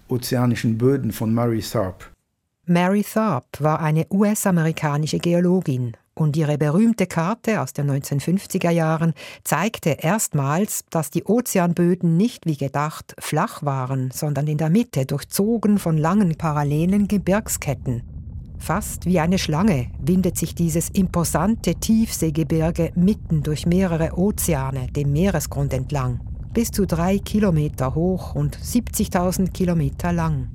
ozeanischen 0.07 0.77
Böden 0.77 1.11
von 1.11 1.33
Mary 1.33 1.61
Tharp. 1.61 2.11
Mary 2.65 3.03
Tharp 3.03 3.45
war 3.59 3.79
eine 3.79 4.05
US-amerikanische 4.09 5.19
Geologin 5.19 5.93
und 6.13 6.35
ihre 6.35 6.57
berühmte 6.57 7.05
Karte 7.07 7.61
aus 7.61 7.73
den 7.73 7.89
1950er 7.89 8.71
Jahren 8.71 9.13
zeigte 9.43 9.91
erstmals, 9.91 10.83
dass 10.89 11.09
die 11.09 11.23
Ozeanböden 11.23 12.17
nicht 12.17 12.45
wie 12.45 12.57
gedacht 12.57 13.15
flach 13.19 13.63
waren, 13.63 14.11
sondern 14.11 14.47
in 14.47 14.57
der 14.57 14.69
Mitte 14.69 15.05
durchzogen 15.05 15.77
von 15.77 15.97
langen 15.97 16.35
parallelen 16.35 17.07
Gebirgsketten. 17.07 18.03
Fast 18.59 19.05
wie 19.05 19.19
eine 19.19 19.37
Schlange 19.37 19.91
windet 19.99 20.37
sich 20.37 20.55
dieses 20.55 20.89
imposante 20.89 21.75
Tiefseegebirge 21.75 22.91
mitten 22.95 23.43
durch 23.43 23.65
mehrere 23.65 24.17
Ozeane 24.17 24.87
dem 24.87 25.13
Meeresgrund 25.13 25.73
entlang, 25.73 26.19
bis 26.53 26.71
zu 26.71 26.85
drei 26.85 27.19
Kilometer 27.19 27.95
hoch 27.95 28.35
und 28.35 28.57
70.000 28.57 29.51
Kilometer 29.51 30.11
lang. 30.11 30.49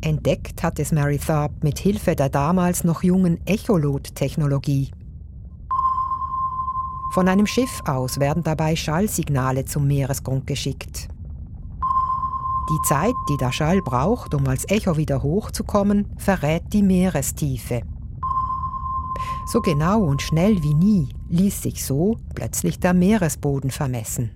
Entdeckt 0.00 0.62
hat 0.62 0.78
es 0.78 0.92
Mary 0.92 1.18
Tharp 1.18 1.64
mit 1.64 1.78
Hilfe 1.78 2.14
der 2.14 2.28
damals 2.28 2.84
noch 2.84 3.02
jungen 3.02 3.38
Echolot-Technologie. 3.46 4.90
Von 7.12 7.28
einem 7.28 7.46
Schiff 7.46 7.80
aus 7.86 8.20
werden 8.20 8.42
dabei 8.42 8.76
Schallsignale 8.76 9.64
zum 9.64 9.86
Meeresgrund 9.86 10.46
geschickt. 10.46 11.08
Die 12.68 12.88
Zeit, 12.88 13.14
die 13.28 13.36
der 13.36 13.52
Schall 13.52 13.80
braucht, 13.80 14.34
um 14.34 14.46
als 14.48 14.68
Echo 14.68 14.96
wieder 14.96 15.22
hochzukommen, 15.22 16.06
verrät 16.18 16.64
die 16.72 16.82
Meerestiefe. 16.82 17.82
So 19.46 19.60
genau 19.60 20.02
und 20.02 20.20
schnell 20.20 20.62
wie 20.62 20.74
nie 20.74 21.08
ließ 21.28 21.62
sich 21.62 21.84
so 21.84 22.16
plötzlich 22.34 22.80
der 22.80 22.92
Meeresboden 22.92 23.70
vermessen. 23.70 24.30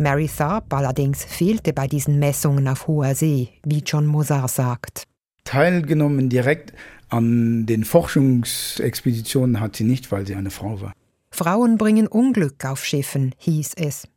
Mary 0.00 0.28
Tharp 0.34 0.72
allerdings 0.72 1.22
fehlte 1.22 1.74
bei 1.74 1.86
diesen 1.86 2.18
Messungen 2.18 2.66
auf 2.68 2.86
hoher 2.86 3.14
See, 3.14 3.50
wie 3.64 3.82
John 3.84 4.06
Mozart 4.06 4.50
sagt. 4.50 5.04
Teilgenommen 5.44 6.30
direkt 6.30 6.72
an 7.10 7.66
den 7.66 7.84
Forschungsexpeditionen 7.84 9.60
hat 9.60 9.76
sie 9.76 9.84
nicht, 9.84 10.10
weil 10.10 10.26
sie 10.26 10.34
eine 10.34 10.50
Frau 10.50 10.80
war. 10.80 10.92
Frauen 11.30 11.76
bringen 11.76 12.06
Unglück 12.06 12.64
auf 12.64 12.82
Schiffen, 12.82 13.34
hieß 13.38 13.74
es. 13.76 14.08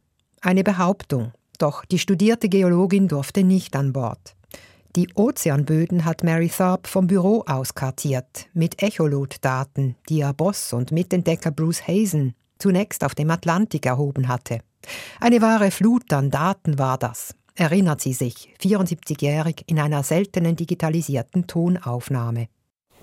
Eine 0.42 0.64
Behauptung, 0.64 1.34
doch 1.60 1.84
die 1.84 2.00
studierte 2.00 2.48
Geologin 2.48 3.10
durfte 3.10 3.44
nicht 3.44 3.76
an 3.76 3.92
Bord. 3.92 4.36
Die 4.96 5.10
Ozeanböden 5.16 6.06
hat 6.06 6.24
Mary 6.24 6.50
Tharp 6.50 6.88
vom 6.88 7.08
Büro 7.08 7.44
aus 7.46 7.76
kartiert, 7.76 8.48
mit 8.54 8.82
Echolot-Daten, 8.82 9.96
die 10.08 10.20
ihr 10.20 10.32
Boss 10.32 10.72
und 10.72 10.94
Mitentdecker 10.94 11.52
Bruce 11.52 11.86
Hazen 11.88 12.36
zunächst 12.58 13.04
auf 13.04 13.16
dem 13.16 13.32
Atlantik 13.32 13.86
erhoben 13.86 14.30
hatte. 14.30 14.60
Eine 15.20 15.42
wahre 15.42 15.72
Flut 15.72 16.12
an 16.14 16.32
Daten 16.32 16.78
war 16.80 16.98
das, 16.98 17.36
erinnert 17.56 18.02
sie 18.02 18.14
sich, 18.14 18.54
74-jährig 18.62 19.64
in 19.68 19.80
einer 19.80 20.04
seltenen 20.04 20.56
digitalisierten 20.56 21.48
Tonaufnahme. 21.48 22.48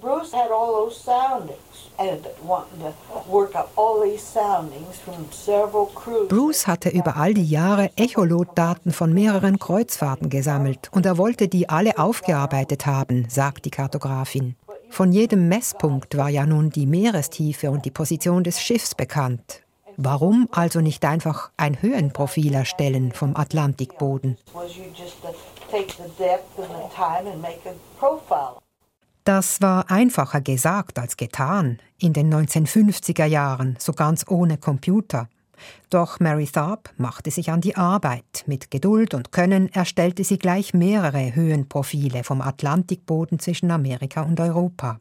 Bruce 0.01 0.33
had 0.33 0.51
all 0.51 0.73
those 0.73 0.99
soundings 0.99 1.91
and 1.99 2.27
wanting 2.43 2.81
to 2.81 3.31
work 3.31 3.55
up 3.55 3.71
all 3.77 4.03
these 4.03 4.25
soundings 4.25 4.99
from 5.05 5.31
several 5.31 5.87
cruises. 5.95 6.29
Bruce 6.29 6.67
hatte 6.67 6.89
über 6.89 7.17
all 7.17 7.35
die 7.35 7.45
Jahre 7.45 7.91
Echolot-Daten 7.97 8.93
von 8.93 9.13
mehreren 9.13 9.59
Kreuzfahrten 9.59 10.31
gesammelt 10.31 10.89
und 10.93 11.05
er 11.05 11.19
wollte 11.19 11.49
die 11.49 11.69
alle 11.69 11.99
aufgearbeitet 11.99 12.87
haben, 12.87 13.27
sagt 13.29 13.67
die 13.67 13.71
Kartografin. 13.71 14.57
Von 14.89 15.13
jedem 15.13 15.49
Messpunkt 15.49 16.17
war 16.17 16.31
ja 16.31 16.47
nun 16.47 16.71
die 16.71 16.87
Meerestiefe 16.87 17.71
und 17.71 17.85
die 17.85 17.91
Position 17.91 18.43
des 18.43 18.61
Schiffs 18.61 18.95
bekannt. 18.95 19.63
Warum 20.03 20.49
also 20.51 20.81
nicht 20.81 21.05
einfach 21.05 21.51
ein 21.59 21.83
Höhenprofil 21.83 22.55
erstellen 22.55 23.13
vom 23.13 23.37
Atlantikboden? 23.37 24.39
Das 29.25 29.61
war 29.61 29.91
einfacher 29.91 30.41
gesagt 30.41 30.99
als 30.99 31.19
getan 31.19 31.81
in 31.99 32.15
den 32.15 32.33
1950er 32.33 33.27
Jahren, 33.27 33.77
so 33.79 33.93
ganz 33.93 34.25
ohne 34.27 34.57
Computer. 34.57 35.29
Doch 35.91 36.19
Mary 36.19 36.47
Tharp 36.47 36.89
machte 36.97 37.31
sich 37.31 37.51
an 37.51 37.61
die 37.61 37.77
Arbeit. 37.77 38.45
Mit 38.47 38.71
Geduld 38.71 39.13
und 39.13 39.33
Können 39.33 39.69
erstellte 39.69 40.25
sie 40.25 40.39
gleich 40.39 40.73
mehrere 40.73 41.35
Höhenprofile 41.35 42.25
vom 42.25 42.41
Atlantikboden 42.41 43.39
zwischen 43.39 43.71
Amerika 43.71 44.23
und 44.23 44.41
Europa. 44.41 44.99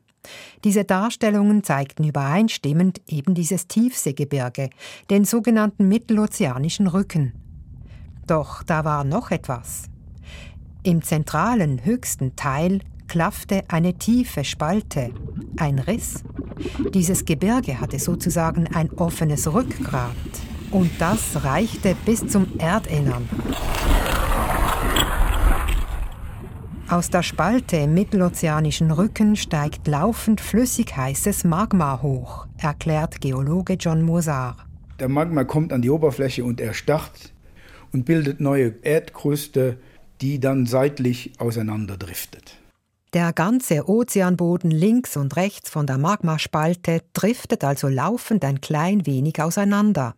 Diese 0.64 0.84
Darstellungen 0.84 1.64
zeigten 1.64 2.04
übereinstimmend 2.04 3.02
eben 3.08 3.34
dieses 3.34 3.68
Tiefseegebirge, 3.68 4.70
den 5.10 5.26
sogenannten 5.26 5.88
Mittelozeanischen 5.88 6.88
Rücken. 6.88 7.34
Doch 8.28 8.64
da 8.64 8.86
war 8.86 9.04
noch 9.04 9.32
etwas. 9.32 9.84
Im 10.84 11.02
zentralen 11.02 11.84
höchsten 11.84 12.36
Teil 12.36 12.80
klaffte 13.08 13.64
eine 13.68 13.96
tiefe 13.96 14.44
Spalte, 14.44 15.12
ein 15.58 15.80
Riss. 15.80 16.24
Dieses 16.94 17.26
Gebirge 17.26 17.82
hatte 17.82 18.00
sozusagen 18.00 18.68
ein 18.68 18.92
offenes 18.92 19.52
Rückgrat 19.52 20.16
und 20.72 20.92
das 21.00 21.44
reichte 21.44 21.96
bis 22.06 22.28
zum 22.28 22.60
Erdinnern. 22.60 23.28
Aus 26.90 27.12
der 27.12 27.22
Spalte 27.22 27.78
im 27.78 27.94
mittelozeanischen 27.94 28.90
Rücken 28.90 29.36
steigt 29.36 29.88
laufend 29.88 30.42
flüssig 30.42 30.98
heißes 30.98 31.44
Magma 31.44 32.02
hoch, 32.02 32.48
erklärt 32.58 33.22
Geologe 33.22 33.74
John 33.74 34.02
Mozart. 34.02 34.58
Der 35.00 35.08
Magma 35.08 35.44
kommt 35.44 35.72
an 35.72 35.84
die 35.84 35.92
Oberfläche 35.92 36.44
und 36.44 36.60
erstarrt 36.60 37.32
und 37.94 38.06
bildet 38.06 38.40
neue 38.40 38.74
Erdkruste, 38.82 39.78
die 40.22 40.40
dann 40.40 40.66
seitlich 40.66 41.34
auseinanderdriftet. 41.38 42.56
Der 43.14 43.34
ganze 43.34 43.88
Ozeanboden 43.88 44.72
links 44.72 45.16
und 45.16 45.36
rechts 45.36 45.70
von 45.70 45.86
der 45.86 46.00
Magmaspalte 46.00 47.04
driftet 47.14 47.64
also 47.64 47.88
laufend 47.88 48.44
ein 48.44 48.62
klein 48.62 49.06
wenig 49.06 49.40
auseinander. 49.40 50.16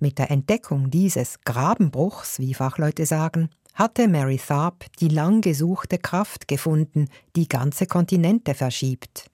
Mit 0.00 0.18
der 0.18 0.32
Entdeckung 0.32 0.90
dieses 0.90 1.40
Grabenbruchs, 1.44 2.40
wie 2.40 2.54
Fachleute 2.54 3.06
sagen, 3.06 3.50
hatte 3.74 4.08
Mary 4.08 4.38
Tharp 4.38 4.84
die 5.00 5.08
lang 5.08 5.40
gesuchte 5.40 5.98
Kraft 5.98 6.48
gefunden, 6.48 7.08
die 7.36 7.48
ganze 7.48 7.86
Kontinente 7.86 8.54
verschiebt. 8.54 9.30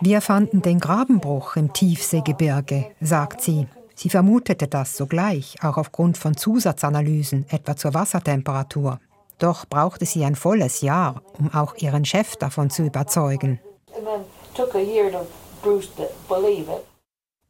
Wir 0.00 0.20
fanden 0.20 0.62
den 0.62 0.80
Grabenbruch 0.80 1.56
im 1.56 1.72
Tiefseegebirge, 1.72 2.90
sagt 3.00 3.40
sie. 3.42 3.66
Sie 3.94 4.10
vermutete 4.10 4.66
das 4.66 4.96
sogleich, 4.96 5.56
auch 5.62 5.76
aufgrund 5.76 6.18
von 6.18 6.36
Zusatzanalysen, 6.36 7.46
etwa 7.48 7.76
zur 7.76 7.94
Wassertemperatur. 7.94 8.98
Doch 9.38 9.66
brauchte 9.66 10.06
sie 10.06 10.24
ein 10.24 10.34
volles 10.34 10.80
Jahr, 10.80 11.22
um 11.38 11.52
auch 11.52 11.76
ihren 11.76 12.04
Chef 12.04 12.36
davon 12.36 12.70
zu 12.70 12.84
überzeugen. 12.84 13.60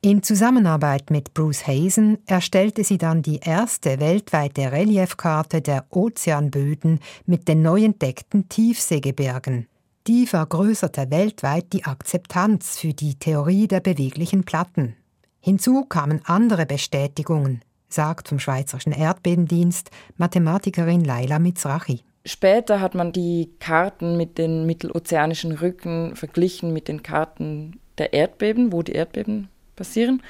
In 0.04 0.22
Zusammenarbeit 0.22 1.10
mit 1.10 1.32
Bruce 1.32 1.66
Hazen 1.66 2.18
erstellte 2.26 2.84
sie 2.84 2.98
dann 2.98 3.22
die 3.22 3.40
erste 3.42 4.00
weltweite 4.00 4.70
Reliefkarte 4.70 5.62
der 5.62 5.86
Ozeanböden 5.88 7.00
mit 7.24 7.48
den 7.48 7.62
neu 7.62 7.82
entdeckten 7.82 8.50
Tiefseegebirgen. 8.50 9.66
Die 10.06 10.26
vergrößerte 10.26 11.10
weltweit 11.10 11.72
die 11.72 11.86
Akzeptanz 11.86 12.78
für 12.78 12.92
die 12.92 13.14
Theorie 13.14 13.66
der 13.66 13.80
beweglichen 13.80 14.44
Platten. 14.44 14.94
Hinzu 15.40 15.86
kamen 15.86 16.20
andere 16.26 16.66
Bestätigungen, 16.66 17.62
sagt 17.88 18.28
vom 18.28 18.38
Schweizerischen 18.38 18.92
Erdbebendienst 18.92 19.90
Mathematikerin 20.18 21.02
Laila 21.02 21.38
Mizrachi. 21.38 22.02
Später 22.26 22.82
hat 22.82 22.94
man 22.94 23.12
die 23.12 23.54
Karten 23.58 24.18
mit 24.18 24.36
den 24.36 24.66
mittelozeanischen 24.66 25.52
Rücken 25.52 26.14
verglichen 26.14 26.74
mit 26.74 26.88
den 26.88 27.02
Karten 27.02 27.80
der 27.96 28.12
Erdbeben, 28.12 28.70
wo 28.70 28.82
die 28.82 28.92
Erdbeben 28.92 29.48
passieren 29.76 30.22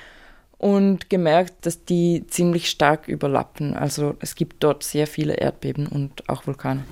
und 0.58 1.10
gemerkt, 1.10 1.66
dass 1.66 1.84
die 1.84 2.26
ziemlich 2.28 2.70
stark 2.70 3.08
überlappen. 3.08 3.74
Also 3.74 4.16
es 4.20 4.34
gibt 4.34 4.62
dort 4.62 4.82
sehr 4.82 5.06
viele 5.06 5.34
Erdbeben 5.34 5.86
und 5.86 6.28
auch 6.28 6.46
Vulkane. 6.46 6.84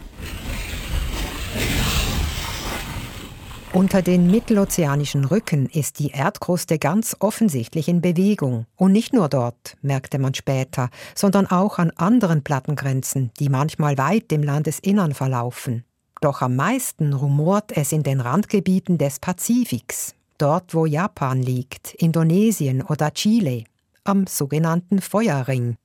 Unter 3.72 4.02
den 4.02 4.30
mittelozeanischen 4.30 5.24
Rücken 5.24 5.66
ist 5.66 5.98
die 5.98 6.10
Erdkruste 6.10 6.78
ganz 6.78 7.16
offensichtlich 7.20 7.88
in 7.88 8.02
Bewegung. 8.02 8.66
Und 8.76 8.92
nicht 8.92 9.14
nur 9.14 9.30
dort, 9.30 9.78
merkte 9.80 10.18
man 10.18 10.34
später, 10.34 10.90
sondern 11.14 11.46
auch 11.46 11.78
an 11.78 11.90
anderen 11.96 12.44
Plattengrenzen, 12.44 13.30
die 13.40 13.48
manchmal 13.48 13.96
weit 13.96 14.30
im 14.30 14.42
Landesinnern 14.42 15.14
verlaufen. 15.14 15.84
Doch 16.20 16.42
am 16.42 16.54
meisten 16.54 17.14
rumort 17.14 17.74
es 17.74 17.92
in 17.92 18.02
den 18.02 18.20
Randgebieten 18.20 18.98
des 18.98 19.18
Pazifiks, 19.20 20.14
dort 20.42 20.74
wo 20.74 20.86
Japan 20.86 21.40
liegt, 21.40 21.94
Indonesien 21.94 22.82
oder 22.82 23.12
Chile, 23.12 23.62
am 24.02 24.26
sogenannten 24.26 25.00
Feuerring. 25.00 25.76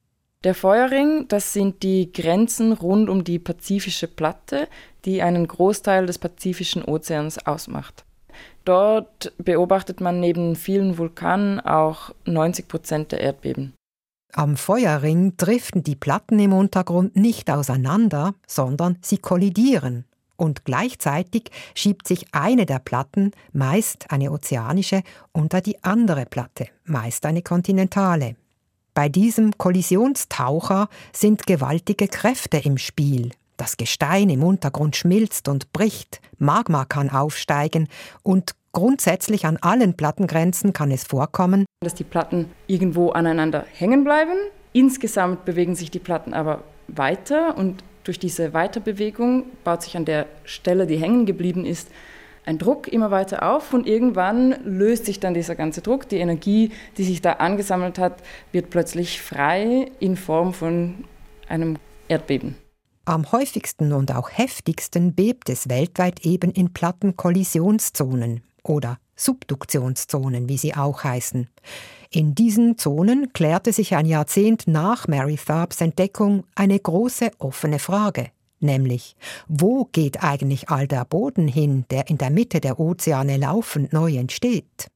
Der 0.44 0.56
Feuerring, 0.56 1.28
das 1.28 1.54
sind 1.54 1.84
die 1.84 2.12
Grenzen 2.12 2.72
rund 2.72 3.10
um 3.10 3.24
die 3.24 3.38
pazifische 3.38 4.08
Platte, 4.08 4.68
die 5.06 5.22
einen 5.22 5.48
Großteil 5.48 6.08
des 6.08 6.18
Pazifischen 6.18 6.84
Ozeans 6.84 7.46
ausmacht. 7.46 8.04
Dort 8.66 9.32
beobachtet 9.38 10.02
man 10.02 10.20
neben 10.20 10.56
vielen 10.56 10.98
Vulkanen 10.98 11.60
auch 11.60 12.12
90 12.26 12.68
Prozent 12.68 13.12
der 13.12 13.22
Erdbeben. 13.22 13.74
Am 14.34 14.58
Feuerring 14.58 15.38
driften 15.38 15.84
die 15.84 15.96
Platten 15.96 16.40
im 16.40 16.54
Untergrund 16.54 17.16
nicht 17.16 17.50
auseinander, 17.50 18.34
sondern 18.48 18.98
sie 19.02 19.20
kollidieren 19.20 20.07
und 20.38 20.66
gleichzeitig 20.66 21.52
schiebt 21.76 22.08
sich 22.08 22.28
eine 22.34 22.66
der 22.66 22.80
Platten, 22.80 23.32
meist 23.52 24.10
eine 24.12 24.32
ozeanische, 24.32 25.02
unter 25.34 25.62
die 25.62 25.84
andere 25.84 26.26
Platte, 26.26 26.68
meist 26.86 27.26
eine 27.26 27.42
kontinentale. 27.42 28.36
Bei 28.94 29.10
diesem 29.10 29.58
Kollisionstaucher 29.58 30.90
sind 31.14 31.46
gewaltige 31.46 32.08
Kräfte 32.08 32.58
im 32.58 32.78
Spiel. 32.78 33.32
Das 33.58 33.78
Gestein 33.78 34.30
im 34.30 34.44
Untergrund 34.44 34.96
schmilzt 34.96 35.48
und 35.48 35.74
bricht, 35.74 36.22
Magma 36.38 36.86
kann 36.86 37.10
aufsteigen 37.10 37.90
und 38.24 38.56
grundsätzlich 38.72 39.46
an 39.46 39.58
allen 39.58 39.96
Plattengrenzen 39.96 40.74
kann 40.74 40.92
es 40.92 41.04
vorkommen, 41.04 41.66
dass 41.84 41.96
die 41.96 42.04
Platten 42.04 42.52
irgendwo 42.68 43.10
aneinander 43.10 43.66
hängen 43.74 44.04
bleiben. 44.04 44.34
Insgesamt 44.74 45.46
bewegen 45.46 45.76
sich 45.76 45.90
die 45.90 46.00
Platten 46.00 46.34
aber 46.34 46.64
weiter 46.88 47.58
und 47.58 47.84
durch 48.08 48.20
diese 48.20 48.54
Weiterbewegung 48.54 49.46
baut 49.64 49.84
sich 49.84 49.98
an 49.98 50.06
der 50.06 50.28
Stelle, 50.46 50.88
die 50.88 50.98
hängen 50.98 51.26
geblieben 51.26 51.66
ist, 51.66 51.90
ein 52.46 52.58
Druck 52.58 52.88
immer 52.88 53.12
weiter 53.12 53.52
auf 53.52 53.74
und 53.74 53.86
irgendwann 53.86 54.56
löst 54.64 55.06
sich 55.06 55.20
dann 55.20 55.34
dieser 55.34 55.56
ganze 55.56 55.82
Druck. 55.82 56.08
Die 56.08 56.18
Energie, 56.18 56.72
die 56.98 57.04
sich 57.04 57.22
da 57.22 57.34
angesammelt 57.34 58.00
hat, 58.00 58.24
wird 58.54 58.70
plötzlich 58.70 59.22
frei 59.22 59.92
in 60.00 60.16
Form 60.16 60.54
von 60.54 61.04
einem 61.50 61.76
Erdbeben. 62.08 62.56
Am 63.04 63.30
häufigsten 63.34 63.92
und 63.92 64.16
auch 64.16 64.30
heftigsten 64.32 65.14
bebt 65.14 65.50
es 65.50 65.68
weltweit 65.68 66.26
eben 66.26 66.52
in 66.52 66.72
Plattenkollisionszonen 66.72 68.44
oder 68.64 68.98
Subduktionszonen, 69.18 70.48
wie 70.48 70.58
sie 70.58 70.76
auch 70.76 71.04
heißen. 71.04 71.50
In 72.10 72.36
diesen 72.36 72.78
Zonen 72.78 73.34
klärte 73.34 73.74
sich 73.74 73.96
ein 73.96 74.06
Jahrzehnt 74.06 74.68
nach 74.68 75.08
Mary 75.10 75.38
Tharps 75.38 75.82
Entdeckung 75.82 76.46
eine 76.56 76.80
große 76.80 77.32
offene 77.40 77.80
Frage, 77.80 78.30
nämlich 78.62 79.18
wo 79.50 79.86
geht 79.92 80.24
eigentlich 80.24 80.70
all 80.70 80.88
der 80.88 81.04
Boden 81.04 81.50
hin, 81.50 81.84
der 81.92 82.10
in 82.10 82.18
der 82.18 82.30
Mitte 82.30 82.62
der 82.62 82.80
Ozeane 82.80 83.36
laufend 83.36 83.92
neu 83.92 84.16
entsteht? 84.16 84.88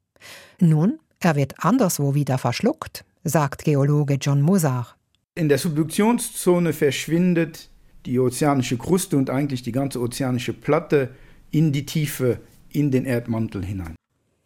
Nun, 0.59 0.99
er 1.19 1.35
wird 1.35 1.55
anderswo 1.59 2.15
wieder 2.15 2.37
verschluckt, 2.37 3.03
sagt 3.23 3.65
Geologe 3.65 4.13
John 4.15 4.41
Mozart. 4.41 4.95
In 5.35 5.49
der 5.49 5.57
Subduktionszone 5.57 6.73
verschwindet 6.73 7.69
die 8.05 8.19
ozeanische 8.19 8.77
Kruste 8.77 9.17
und 9.17 9.29
eigentlich 9.29 9.63
die 9.63 9.71
ganze 9.71 9.99
ozeanische 9.99 10.53
Platte 10.53 11.09
in 11.51 11.71
die 11.71 11.85
Tiefe, 11.85 12.39
in 12.69 12.91
den 12.91 13.05
Erdmantel 13.05 13.63
hinein. 13.63 13.95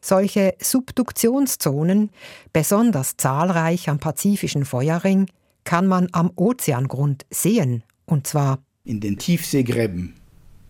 Solche 0.08 0.54
Subduktionszonen, 0.62 2.12
besonders 2.54 3.18
zahlreich 3.18 3.90
am 3.90 3.98
pazifischen 3.98 4.64
Feuerring, 4.64 5.26
kann 5.64 5.88
man 5.88 6.10
am 6.12 6.32
Ozeangrund 6.36 7.26
sehen, 7.32 7.82
und 8.06 8.28
zwar 8.28 8.60
in 8.84 9.00
den 9.00 9.18
Tiefseegräben, 9.18 10.14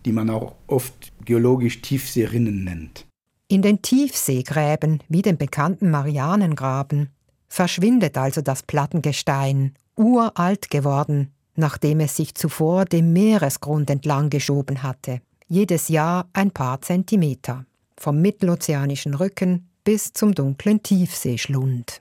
die 0.06 0.12
man 0.12 0.30
auch 0.30 0.54
oft 0.68 1.12
geologisch 1.26 1.82
Tiefseerinnen 1.82 2.64
nennt. 2.64 3.04
In 3.48 3.60
den 3.60 3.82
Tiefseegräben, 3.82 5.02
wie 5.10 5.20
dem 5.20 5.36
bekannten 5.36 5.90
Marianengraben, 5.90 7.10
verschwindet 7.46 8.16
also 8.16 8.40
das 8.40 8.62
Plattengestein, 8.62 9.74
uralt 9.96 10.70
geworden, 10.70 11.30
nachdem 11.56 12.00
es 12.00 12.16
sich 12.16 12.34
zuvor 12.34 12.86
dem 12.86 13.12
Meeresgrund 13.12 13.90
entlang 13.90 14.30
geschoben 14.30 14.82
hatte, 14.82 15.20
jedes 15.46 15.88
Jahr 15.88 16.26
ein 16.32 16.52
paar 16.52 16.80
Zentimeter 16.80 17.66
vom 17.98 18.20
mittelozeanischen 18.20 19.14
Rücken 19.14 19.68
bis 19.84 20.12
zum 20.12 20.34
dunklen 20.34 20.82
Tiefseeschlund. 20.82 22.00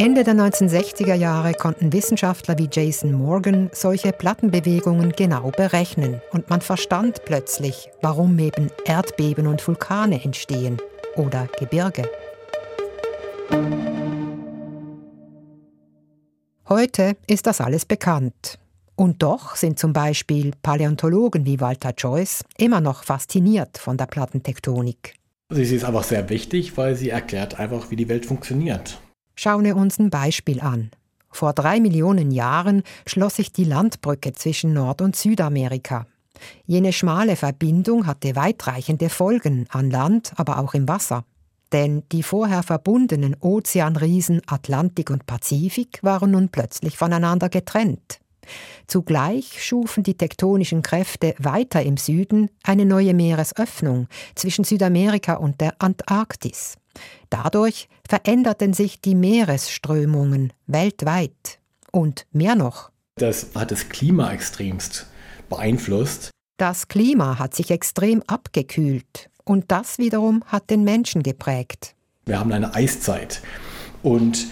Ende 0.00 0.24
der 0.24 0.32
1960er 0.32 1.12
Jahre 1.12 1.52
konnten 1.52 1.92
Wissenschaftler 1.92 2.56
wie 2.56 2.70
Jason 2.72 3.12
Morgan 3.12 3.68
solche 3.74 4.12
Plattenbewegungen 4.12 5.12
genau 5.12 5.50
berechnen 5.50 6.22
und 6.32 6.48
man 6.48 6.62
verstand 6.62 7.26
plötzlich, 7.26 7.90
warum 8.00 8.38
eben 8.38 8.70
Erdbeben 8.86 9.46
und 9.46 9.66
Vulkane 9.68 10.24
entstehen 10.24 10.78
oder 11.16 11.48
Gebirge. 11.58 12.08
Heute 16.72 17.16
ist 17.26 17.48
das 17.48 17.60
alles 17.60 17.84
bekannt. 17.84 18.60
Und 18.94 19.24
doch 19.24 19.56
sind 19.56 19.80
zum 19.80 19.92
Beispiel 19.92 20.52
Paläontologen 20.62 21.44
wie 21.44 21.60
Walter 21.60 21.92
Joyce 21.98 22.44
immer 22.58 22.80
noch 22.80 23.02
fasziniert 23.02 23.76
von 23.76 23.96
der 23.96 24.06
Plattentektonik. 24.06 25.14
Sie 25.50 25.62
ist 25.62 25.84
einfach 25.84 26.04
sehr 26.04 26.30
wichtig, 26.30 26.76
weil 26.76 26.94
sie 26.94 27.10
erklärt 27.10 27.58
einfach, 27.58 27.90
wie 27.90 27.96
die 27.96 28.08
Welt 28.08 28.24
funktioniert. 28.24 29.00
Schauen 29.34 29.64
wir 29.64 29.74
uns 29.74 29.98
ein 29.98 30.10
Beispiel 30.10 30.60
an. 30.60 30.92
Vor 31.32 31.54
drei 31.54 31.80
Millionen 31.80 32.30
Jahren 32.30 32.84
schloss 33.04 33.34
sich 33.34 33.52
die 33.52 33.64
Landbrücke 33.64 34.30
zwischen 34.32 34.72
Nord- 34.72 35.02
und 35.02 35.16
Südamerika. 35.16 36.06
Jene 36.66 36.92
schmale 36.92 37.34
Verbindung 37.34 38.06
hatte 38.06 38.36
weitreichende 38.36 39.08
Folgen 39.08 39.66
an 39.70 39.90
Land, 39.90 40.34
aber 40.36 40.60
auch 40.60 40.74
im 40.74 40.86
Wasser 40.86 41.24
denn 41.72 42.02
die 42.12 42.22
vorher 42.22 42.62
verbundenen 42.62 43.36
Ozeanriesen 43.40 44.42
Atlantik 44.46 45.10
und 45.10 45.26
Pazifik 45.26 45.98
waren 46.02 46.32
nun 46.32 46.48
plötzlich 46.48 46.96
voneinander 46.96 47.48
getrennt. 47.48 48.20
Zugleich 48.86 49.62
schufen 49.62 50.02
die 50.02 50.16
tektonischen 50.16 50.82
Kräfte 50.82 51.34
weiter 51.38 51.82
im 51.82 51.96
Süden 51.96 52.50
eine 52.62 52.84
neue 52.84 53.14
Meeresöffnung 53.14 54.08
zwischen 54.34 54.64
Südamerika 54.64 55.34
und 55.34 55.60
der 55.60 55.74
Antarktis. 55.78 56.76
Dadurch 57.28 57.88
veränderten 58.08 58.72
sich 58.72 59.00
die 59.00 59.14
Meeresströmungen 59.14 60.52
weltweit. 60.66 61.58
Und 61.92 62.26
mehr 62.32 62.54
noch. 62.54 62.90
Das 63.16 63.48
hat 63.54 63.70
das 63.70 63.88
Klima 63.88 64.32
extremst 64.32 65.06
beeinflusst. 65.48 66.30
Das 66.56 66.88
Klima 66.88 67.38
hat 67.38 67.54
sich 67.54 67.70
extrem 67.70 68.22
abgekühlt. 68.26 69.29
Und 69.50 69.72
das 69.72 69.98
wiederum 69.98 70.44
hat 70.46 70.70
den 70.70 70.84
Menschen 70.84 71.24
geprägt. 71.24 71.96
Wir 72.24 72.38
haben 72.38 72.52
eine 72.52 72.72
Eiszeit. 72.72 73.42
Und 74.00 74.46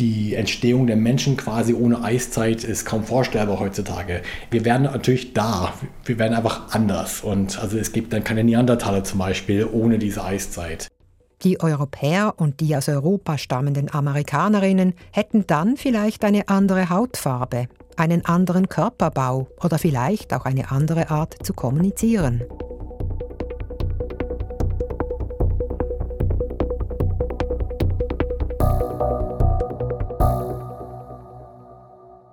die 0.00 0.34
Entstehung 0.34 0.88
der 0.88 0.96
Menschen 0.96 1.36
quasi 1.36 1.72
ohne 1.72 2.02
Eiszeit 2.02 2.64
ist 2.64 2.84
kaum 2.84 3.04
vorstellbar 3.04 3.60
heutzutage. 3.60 4.22
Wir 4.50 4.64
werden 4.64 4.82
natürlich 4.82 5.34
da, 5.34 5.72
wir 6.04 6.18
werden 6.18 6.34
einfach 6.34 6.74
anders. 6.74 7.20
Und 7.20 7.60
also 7.60 7.78
es 7.78 7.92
gibt 7.92 8.12
dann 8.12 8.24
keine 8.24 8.42
Neandertaler 8.42 9.04
zum 9.04 9.20
Beispiel 9.20 9.68
ohne 9.72 10.00
diese 10.00 10.24
Eiszeit. 10.24 10.88
Die 11.44 11.60
Europäer 11.60 12.34
und 12.36 12.58
die 12.58 12.74
aus 12.74 12.88
Europa 12.88 13.38
stammenden 13.38 13.94
Amerikanerinnen 13.94 14.94
hätten 15.12 15.46
dann 15.46 15.76
vielleicht 15.76 16.24
eine 16.24 16.48
andere 16.48 16.90
Hautfarbe, 16.90 17.68
einen 17.96 18.24
anderen 18.24 18.68
Körperbau 18.68 19.46
oder 19.62 19.78
vielleicht 19.78 20.34
auch 20.34 20.44
eine 20.44 20.72
andere 20.72 21.08
Art 21.10 21.36
zu 21.40 21.52
kommunizieren. 21.52 22.42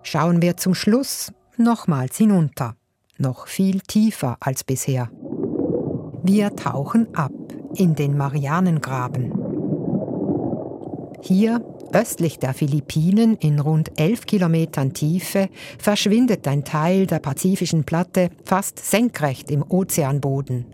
Schauen 0.10 0.42
wir 0.42 0.56
zum 0.56 0.74
Schluss 0.74 1.34
nochmals 1.58 2.16
hinunter, 2.16 2.78
noch 3.18 3.48
viel 3.48 3.82
tiefer 3.82 4.38
als 4.40 4.64
bisher. 4.64 5.12
Wir 6.24 6.56
tauchen 6.56 7.14
ab 7.14 7.34
in 7.76 7.94
den 7.94 8.16
Marianengraben. 8.16 9.34
Hier, 11.20 11.62
östlich 11.92 12.40
der 12.40 12.54
Philippinen 12.54 13.36
in 13.36 13.60
rund 13.60 14.00
11 14.00 14.28
Kilometern 14.28 14.94
Tiefe, 14.94 15.50
verschwindet 15.78 16.48
ein 16.48 16.64
Teil 16.64 17.06
der 17.06 17.20
pazifischen 17.20 17.84
Platte 17.84 18.30
fast 18.46 18.80
senkrecht 18.80 19.52
im 19.52 19.62
Ozeanboden. 19.62 20.68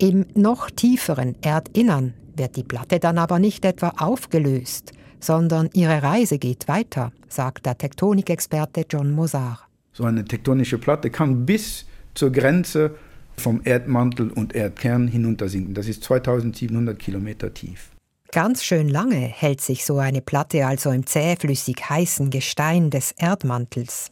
Im 0.00 0.26
noch 0.34 0.70
tieferen 0.70 1.36
Erdinnern 1.40 2.14
wird 2.34 2.56
die 2.56 2.64
Platte 2.64 2.98
dann 2.98 3.18
aber 3.18 3.38
nicht 3.38 3.64
etwa 3.64 3.90
aufgelöst, 3.90 4.92
sondern 5.22 5.70
ihre 5.72 6.02
Reise 6.02 6.38
geht 6.38 6.68
weiter, 6.68 7.12
sagt 7.28 7.64
der 7.64 7.78
Tektonikexperte 7.78 8.84
John 8.90 9.12
Mozart. 9.12 9.60
So 9.92 10.04
eine 10.04 10.24
tektonische 10.24 10.78
Platte 10.78 11.10
kann 11.10 11.46
bis 11.46 11.86
zur 12.14 12.32
Grenze 12.32 12.94
vom 13.36 13.60
Erdmantel 13.64 14.30
und 14.30 14.54
Erdkern 14.54 15.08
hinuntersinken. 15.08 15.74
Das 15.74 15.86
ist 15.86 16.04
2700 16.04 16.98
Kilometer 16.98 17.52
tief. 17.54 17.90
Ganz 18.30 18.64
schön 18.64 18.88
lange 18.88 19.16
hält 19.16 19.60
sich 19.60 19.84
so 19.84 19.98
eine 19.98 20.22
Platte 20.22 20.66
also 20.66 20.90
im 20.90 21.06
zähflüssig 21.06 21.76
heißen 21.88 22.30
Gestein 22.30 22.90
des 22.90 23.12
Erdmantels. 23.12 24.10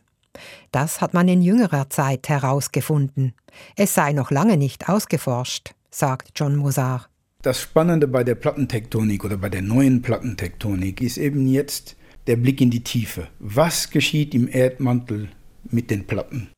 Das 0.73 1.01
hat 1.01 1.15
man 1.15 1.27
in 1.29 1.43
jüngerer 1.43 1.89
Zeit 1.91 2.29
herausgefunden. 2.29 3.33
Es 3.77 3.95
sei 3.95 4.13
noch 4.13 4.31
lange 4.31 4.57
nicht 4.57 4.89
ausgeforscht, 4.89 5.75
sagt 5.91 6.33
John 6.37 6.57
Mozart. 6.57 7.09
Das 7.43 7.59
Spannende 7.59 8.07
bei 8.07 8.23
der 8.23 8.35
Plattentektonik 8.35 9.25
oder 9.25 9.39
bei 9.39 9.49
der 9.49 9.63
neuen 9.63 10.03
Plattentektonik 10.03 11.01
ist 11.01 11.17
eben 11.17 11.47
jetzt 11.47 11.97
der 12.27 12.37
Blick 12.37 12.61
in 12.61 12.71
die 12.71 12.85
Tiefe. 12.85 13.29
Was 13.39 13.89
geschieht 13.89 14.35
im 14.35 14.47
Erdmantel 14.47 15.31
mit 15.65 15.91
den 15.91 16.07
Platten? 16.07 16.51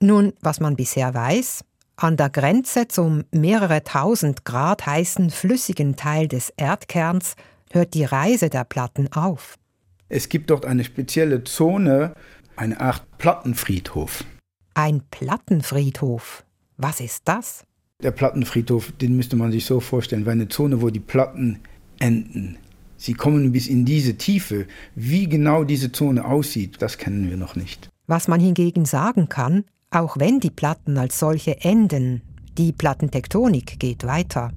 Nun, 0.00 0.32
was 0.40 0.58
man 0.58 0.74
bisher 0.74 1.12
weiß, 1.12 1.64
an 1.96 2.16
der 2.16 2.30
Grenze 2.30 2.88
zum 2.88 3.24
mehrere 3.30 3.84
tausend 3.84 4.46
Grad 4.46 4.86
heißen 4.86 5.30
flüssigen 5.30 5.96
Teil 5.96 6.28
des 6.28 6.50
Erdkerns 6.56 7.36
hört 7.70 7.92
die 7.92 8.04
Reise 8.04 8.48
der 8.48 8.64
Platten 8.64 9.12
auf. 9.12 9.56
Es 10.08 10.30
gibt 10.30 10.48
dort 10.48 10.64
eine 10.64 10.84
spezielle 10.84 11.44
Zone, 11.44 12.14
eine 12.56 12.80
Art 12.80 13.04
Plattenfriedhof. 13.18 14.24
Ein 14.72 15.02
Plattenfriedhof. 15.10 16.44
Was 16.78 17.00
ist 17.00 17.22
das? 17.26 17.64
Der 18.02 18.10
Plattenfriedhof, 18.10 18.92
den 18.92 19.16
müsste 19.16 19.36
man 19.36 19.50
sich 19.50 19.64
so 19.64 19.80
vorstellen, 19.80 20.26
war 20.26 20.32
eine 20.32 20.48
Zone, 20.48 20.82
wo 20.82 20.90
die 20.90 21.00
Platten 21.00 21.60
enden. 21.98 22.58
Sie 22.98 23.14
kommen 23.14 23.52
bis 23.52 23.68
in 23.68 23.86
diese 23.86 24.16
Tiefe. 24.16 24.66
Wie 24.94 25.26
genau 25.26 25.64
diese 25.64 25.92
Zone 25.92 26.26
aussieht, 26.26 26.76
das 26.80 26.98
kennen 26.98 27.30
wir 27.30 27.38
noch 27.38 27.56
nicht. 27.56 27.88
Was 28.06 28.28
man 28.28 28.38
hingegen 28.38 28.84
sagen 28.84 29.30
kann, 29.30 29.64
auch 29.90 30.18
wenn 30.18 30.40
die 30.40 30.50
Platten 30.50 30.98
als 30.98 31.18
solche 31.18 31.62
enden, 31.62 32.20
die 32.58 32.72
Plattentektonik 32.72 33.80
geht 33.80 34.04
weiter. 34.04 34.52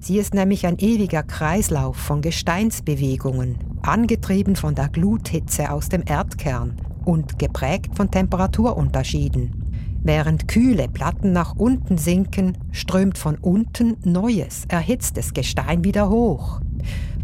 Sie 0.00 0.18
ist 0.18 0.32
nämlich 0.32 0.66
ein 0.66 0.78
ewiger 0.78 1.22
Kreislauf 1.22 1.96
von 1.96 2.22
Gesteinsbewegungen, 2.22 3.58
angetrieben 3.82 4.56
von 4.56 4.74
der 4.74 4.88
Gluthitze 4.88 5.70
aus 5.70 5.90
dem 5.90 6.04
Erdkern 6.06 6.80
und 7.04 7.38
geprägt 7.38 7.94
von 7.96 8.10
Temperaturunterschieden. 8.10 9.67
Während 10.02 10.48
kühle 10.48 10.88
Platten 10.88 11.32
nach 11.32 11.56
unten 11.56 11.98
sinken, 11.98 12.56
strömt 12.72 13.18
von 13.18 13.36
unten 13.36 13.96
neues, 14.04 14.64
erhitztes 14.68 15.34
Gestein 15.34 15.84
wieder 15.84 16.08
hoch. 16.08 16.60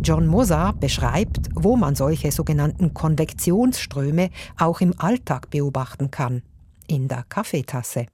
John 0.03 0.27
Mozart 0.27 0.81
beschreibt, 0.81 1.49
wo 1.55 1.77
man 1.77 1.95
solche 1.95 2.33
sogenannten 2.33 2.93
Konvektionsströme 2.93 4.31
auch 4.59 4.81
im 4.81 4.93
Alltag 4.99 5.51
beobachten 5.51 6.11
kann. 6.11 6.43
In 6.87 7.09
der 7.09 7.25
Kaffeetasse. 7.29 8.07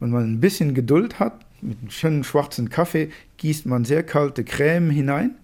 Wenn 0.00 0.10
man 0.10 0.24
ein 0.24 0.40
bisschen 0.40 0.74
Geduld 0.74 1.18
hat, 1.18 1.46
mit 1.62 1.78
einem 1.80 1.90
schönen 1.90 2.24
schwarzen 2.24 2.68
Kaffee, 2.68 3.10
gießt 3.38 3.66
man 3.66 3.84
sehr 3.84 4.02
kalte 4.02 4.44
Creme 4.44 4.90
hinein 4.90 5.36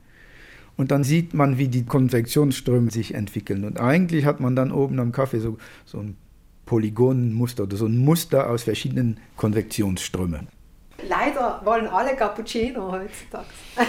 und 0.77 0.91
dann 0.91 1.05
sieht 1.05 1.35
man, 1.35 1.57
wie 1.57 1.69
die 1.69 1.85
Konvektionsströme 1.85 2.91
sich 2.91 3.15
entwickeln. 3.15 3.65
Und 3.65 3.81
eigentlich 3.81 4.27
hat 4.27 4.41
man 4.41 4.57
dann 4.57 4.73
oben 4.73 4.99
am 4.99 5.13
Kaffee 5.13 5.41
so, 5.41 5.57
so 5.85 5.99
ein 5.99 6.17
Polygonenmuster 6.67 7.63
oder 7.63 7.77
so 7.77 7.87
ein 7.87 7.97
Muster 7.97 8.51
aus 8.51 8.65
verschiedenen 8.65 9.19
Konvektionsströmen. 9.37 10.49
Leider 11.09 11.61
wollen 11.65 11.87
alle 11.87 12.17
Cappuccino 12.17 12.93
heutzutage. 12.93 13.47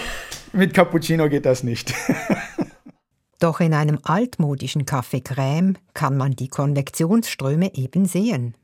Mit 0.53 0.73
Cappuccino 0.73 1.27
geht 1.27 1.45
das 1.45 1.63
nicht. 1.63 1.93
Doch 3.39 3.59
in 3.59 3.73
einem 3.73 3.99
altmodischen 4.03 4.85
Kaffee 4.85 5.17
Crème 5.17 5.75
kann 5.93 6.17
man 6.17 6.31
die 6.31 6.47
Konvektionsströme 6.47 7.75
eben 7.75 8.05
sehen. 8.05 8.55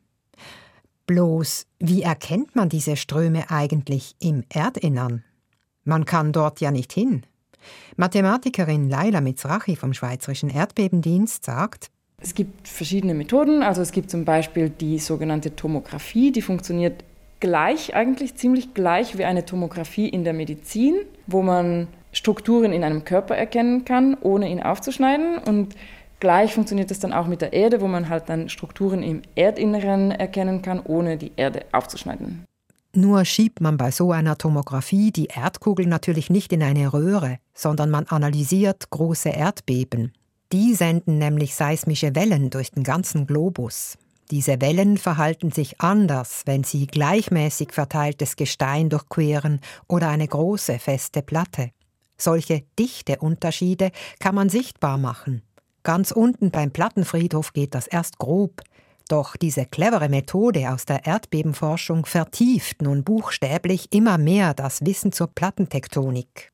Bloß, 1.05 1.67
wie 1.79 2.01
erkennt 2.01 2.55
man 2.55 2.69
diese 2.69 2.95
Ströme 2.95 3.51
eigentlich 3.51 4.15
im 4.19 4.43
Erdinnern? 4.49 5.23
Man 5.83 6.05
kann 6.05 6.31
dort 6.31 6.61
ja 6.61 6.71
nicht 6.71 6.93
hin. 6.93 7.25
Mathematikerin 7.97 8.89
Laila 8.89 9.21
Mizrachi 9.21 9.75
vom 9.75 9.93
Schweizerischen 9.93 10.49
Erdbebendienst 10.49 11.45
sagt, 11.45 11.91
es 12.23 12.33
gibt 12.33 12.67
verschiedene 12.67 13.13
Methoden. 13.13 13.61
Also 13.61 13.81
es 13.81 13.91
gibt 13.91 14.09
zum 14.09 14.25
Beispiel 14.25 14.69
die 14.69 14.97
sogenannte 14.97 15.55
Tomographie, 15.55 16.31
die 16.31 16.41
funktioniert 16.41 17.03
gleich, 17.39 17.93
eigentlich 17.93 18.35
ziemlich 18.35 18.73
gleich 18.73 19.17
wie 19.17 19.25
eine 19.25 19.45
Tomographie 19.45 20.07
in 20.07 20.23
der 20.23 20.33
Medizin, 20.33 20.95
wo 21.27 21.41
man 21.41 21.87
Strukturen 22.13 22.71
in 22.71 22.83
einem 22.83 23.03
Körper 23.03 23.35
erkennen 23.35 23.83
kann, 23.83 24.15
ohne 24.21 24.49
ihn 24.49 24.63
aufzuschneiden. 24.63 25.39
Und 25.39 25.75
gleich 26.21 26.53
funktioniert 26.53 26.91
es 26.91 26.99
dann 26.99 27.11
auch 27.11 27.27
mit 27.27 27.41
der 27.41 27.51
Erde, 27.51 27.81
wo 27.81 27.87
man 27.87 28.07
halt 28.07 28.29
dann 28.29 28.47
Strukturen 28.47 29.03
im 29.03 29.21
Erdinneren 29.35 30.11
erkennen 30.11 30.61
kann, 30.61 30.79
ohne 30.79 31.17
die 31.17 31.33
Erde 31.35 31.65
aufzuschneiden. 31.73 32.45
Nur 32.95 33.25
schiebt 33.25 33.59
man 33.59 33.75
bei 33.75 33.91
so 33.91 34.11
einer 34.11 34.37
Tomographie 34.37 35.11
die 35.11 35.25
Erdkugel 35.25 35.87
natürlich 35.87 36.29
nicht 36.29 36.53
in 36.53 36.63
eine 36.63 36.93
Röhre, 36.93 37.39
sondern 37.53 37.89
man 37.89 38.05
analysiert 38.05 38.91
große 38.91 39.29
Erdbeben. 39.29 40.13
Die 40.53 40.75
senden 40.75 41.17
nämlich 41.17 41.55
seismische 41.55 42.13
Wellen 42.13 42.51
durch 42.51 42.69
den 42.69 42.83
ganzen 42.83 43.25
Globus. 43.25 43.97
Diese 44.29 44.61
Wellen 44.61 44.99
verhalten 44.99 45.51
sich 45.51 45.81
anders, 45.81 46.43
wenn 46.45 46.63
sie 46.63 46.85
gleichmäßig 46.85 47.71
verteiltes 47.71 48.35
Gestein 48.35 48.91
durchqueren 48.91 49.61
oder 49.87 50.09
eine 50.09 50.27
große 50.27 50.77
feste 50.77 51.23
Platte. 51.23 51.71
Solche 52.19 52.61
dichte 52.77 53.17
Unterschiede 53.17 53.89
kann 54.19 54.35
man 54.35 54.49
sichtbar 54.49 54.99
machen. 54.99 55.41
Ganz 55.81 56.11
unten 56.11 56.51
beim 56.51 56.69
Plattenfriedhof 56.69 57.53
geht 57.53 57.73
das 57.73 57.87
erst 57.87 58.19
grob. 58.19 58.61
Doch 59.09 59.35
diese 59.35 59.65
clevere 59.65 60.07
Methode 60.07 60.71
aus 60.71 60.85
der 60.85 61.07
Erdbebenforschung 61.07 62.05
vertieft 62.05 62.83
nun 62.83 63.03
buchstäblich 63.03 63.91
immer 63.91 64.19
mehr 64.19 64.53
das 64.53 64.85
Wissen 64.85 65.13
zur 65.13 65.33
Plattentektonik. 65.33 66.53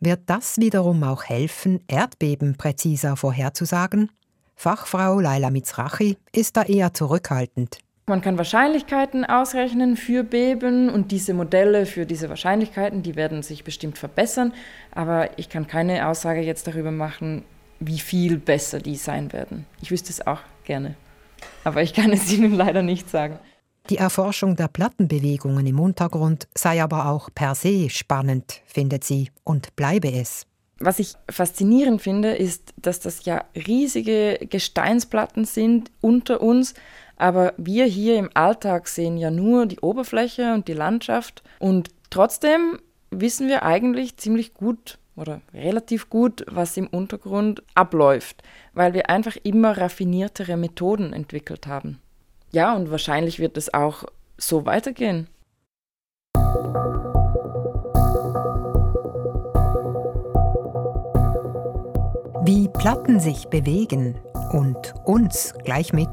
Wird 0.00 0.20
das 0.26 0.58
wiederum 0.58 1.02
auch 1.02 1.24
helfen, 1.24 1.80
Erdbeben 1.88 2.56
präziser 2.56 3.16
vorherzusagen? 3.16 4.10
Fachfrau 4.54 5.20
Laila 5.20 5.50
Mizrachi 5.50 6.16
ist 6.32 6.56
da 6.56 6.62
eher 6.62 6.92
zurückhaltend. 6.92 7.78
Man 8.08 8.22
kann 8.22 8.38
Wahrscheinlichkeiten 8.38 9.26
ausrechnen 9.26 9.96
für 9.96 10.24
Beben 10.24 10.88
und 10.88 11.12
diese 11.12 11.34
Modelle 11.34 11.84
für 11.84 12.06
diese 12.06 12.30
Wahrscheinlichkeiten, 12.30 13.02
die 13.02 13.16
werden 13.16 13.42
sich 13.42 13.64
bestimmt 13.64 13.98
verbessern, 13.98 14.54
aber 14.92 15.38
ich 15.38 15.50
kann 15.50 15.66
keine 15.66 16.08
Aussage 16.08 16.40
jetzt 16.40 16.66
darüber 16.66 16.90
machen, 16.90 17.44
wie 17.80 17.98
viel 17.98 18.38
besser 18.38 18.78
die 18.80 18.96
sein 18.96 19.32
werden. 19.34 19.66
Ich 19.82 19.90
wüsste 19.90 20.10
es 20.10 20.26
auch 20.26 20.40
gerne, 20.64 20.94
aber 21.64 21.82
ich 21.82 21.92
kann 21.92 22.10
es 22.10 22.32
Ihnen 22.32 22.54
leider 22.54 22.82
nicht 22.82 23.10
sagen. 23.10 23.38
Die 23.90 23.96
Erforschung 23.96 24.54
der 24.54 24.68
Plattenbewegungen 24.68 25.66
im 25.66 25.80
Untergrund 25.80 26.46
sei 26.54 26.82
aber 26.82 27.08
auch 27.08 27.30
per 27.34 27.54
se 27.54 27.88
spannend, 27.88 28.60
findet 28.66 29.02
sie, 29.02 29.30
und 29.44 29.74
bleibe 29.76 30.12
es. 30.12 30.46
Was 30.78 30.98
ich 30.98 31.14
faszinierend 31.30 32.02
finde, 32.02 32.34
ist, 32.34 32.74
dass 32.76 33.00
das 33.00 33.24
ja 33.24 33.44
riesige 33.54 34.46
Gesteinsplatten 34.48 35.46
sind 35.46 35.90
unter 36.02 36.42
uns, 36.42 36.74
aber 37.16 37.54
wir 37.56 37.86
hier 37.86 38.16
im 38.16 38.28
Alltag 38.34 38.88
sehen 38.88 39.16
ja 39.16 39.30
nur 39.30 39.64
die 39.64 39.80
Oberfläche 39.80 40.52
und 40.52 40.68
die 40.68 40.74
Landschaft 40.74 41.42
und 41.58 41.88
trotzdem 42.10 42.78
wissen 43.10 43.48
wir 43.48 43.62
eigentlich 43.62 44.18
ziemlich 44.18 44.52
gut 44.52 44.98
oder 45.16 45.40
relativ 45.52 46.10
gut, 46.10 46.44
was 46.46 46.76
im 46.76 46.86
Untergrund 46.86 47.62
abläuft, 47.74 48.42
weil 48.74 48.92
wir 48.92 49.10
einfach 49.10 49.36
immer 49.42 49.78
raffiniertere 49.78 50.56
Methoden 50.56 51.12
entwickelt 51.12 51.66
haben. 51.66 52.00
Ja, 52.50 52.74
und 52.74 52.90
wahrscheinlich 52.90 53.38
wird 53.38 53.56
es 53.56 53.72
auch 53.74 54.04
so 54.36 54.64
weitergehen. 54.64 55.28
Wie 62.44 62.68
Platten 62.68 63.20
sich 63.20 63.48
bewegen 63.48 64.14
und 64.52 64.94
uns 65.04 65.54
gleich 65.64 65.92
mit. 65.92 66.08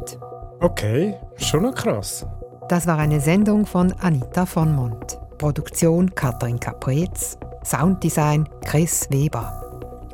Okay, 0.60 1.16
schon 1.38 1.64
noch 1.64 1.76
krass. 1.76 2.26
Das 2.68 2.88
war 2.88 2.98
eine 2.98 3.22
Sendung 3.22 3.66
von 3.66 3.94
Anita 3.94 4.46
von 4.46 4.76
Mont. 4.76 5.20
Produktion 5.38 6.14
Katrin 6.16 6.60
Caprez, 6.60 7.38
Sounddesign 7.64 8.50
Chris 8.66 9.08
Weber. 9.12 9.62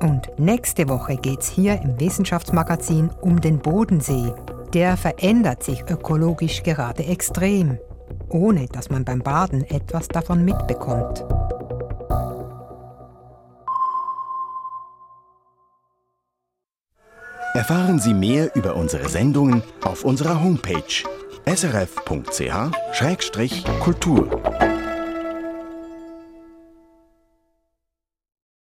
Und 0.01 0.29
nächste 0.37 0.89
Woche 0.89 1.15
geht's 1.15 1.47
hier 1.47 1.79
im 1.81 1.99
Wissenschaftsmagazin 1.99 3.09
um 3.21 3.39
den 3.39 3.59
Bodensee. 3.59 4.33
Der 4.73 4.95
verändert 4.95 5.63
sich 5.63 5.83
ökologisch 5.89 6.63
gerade 6.63 7.03
extrem, 7.03 7.77
ohne 8.29 8.67
dass 8.67 8.89
man 8.89 9.03
beim 9.03 9.19
Baden 9.19 9.65
etwas 9.65 10.07
davon 10.07 10.45
mitbekommt. 10.45 11.25
Erfahren 17.53 17.99
Sie 17.99 18.13
mehr 18.13 18.55
über 18.55 18.77
unsere 18.77 19.09
Sendungen 19.09 19.61
auf 19.83 20.05
unserer 20.05 20.41
Homepage 20.41 21.03
srf.ch-kultur. 21.45 22.41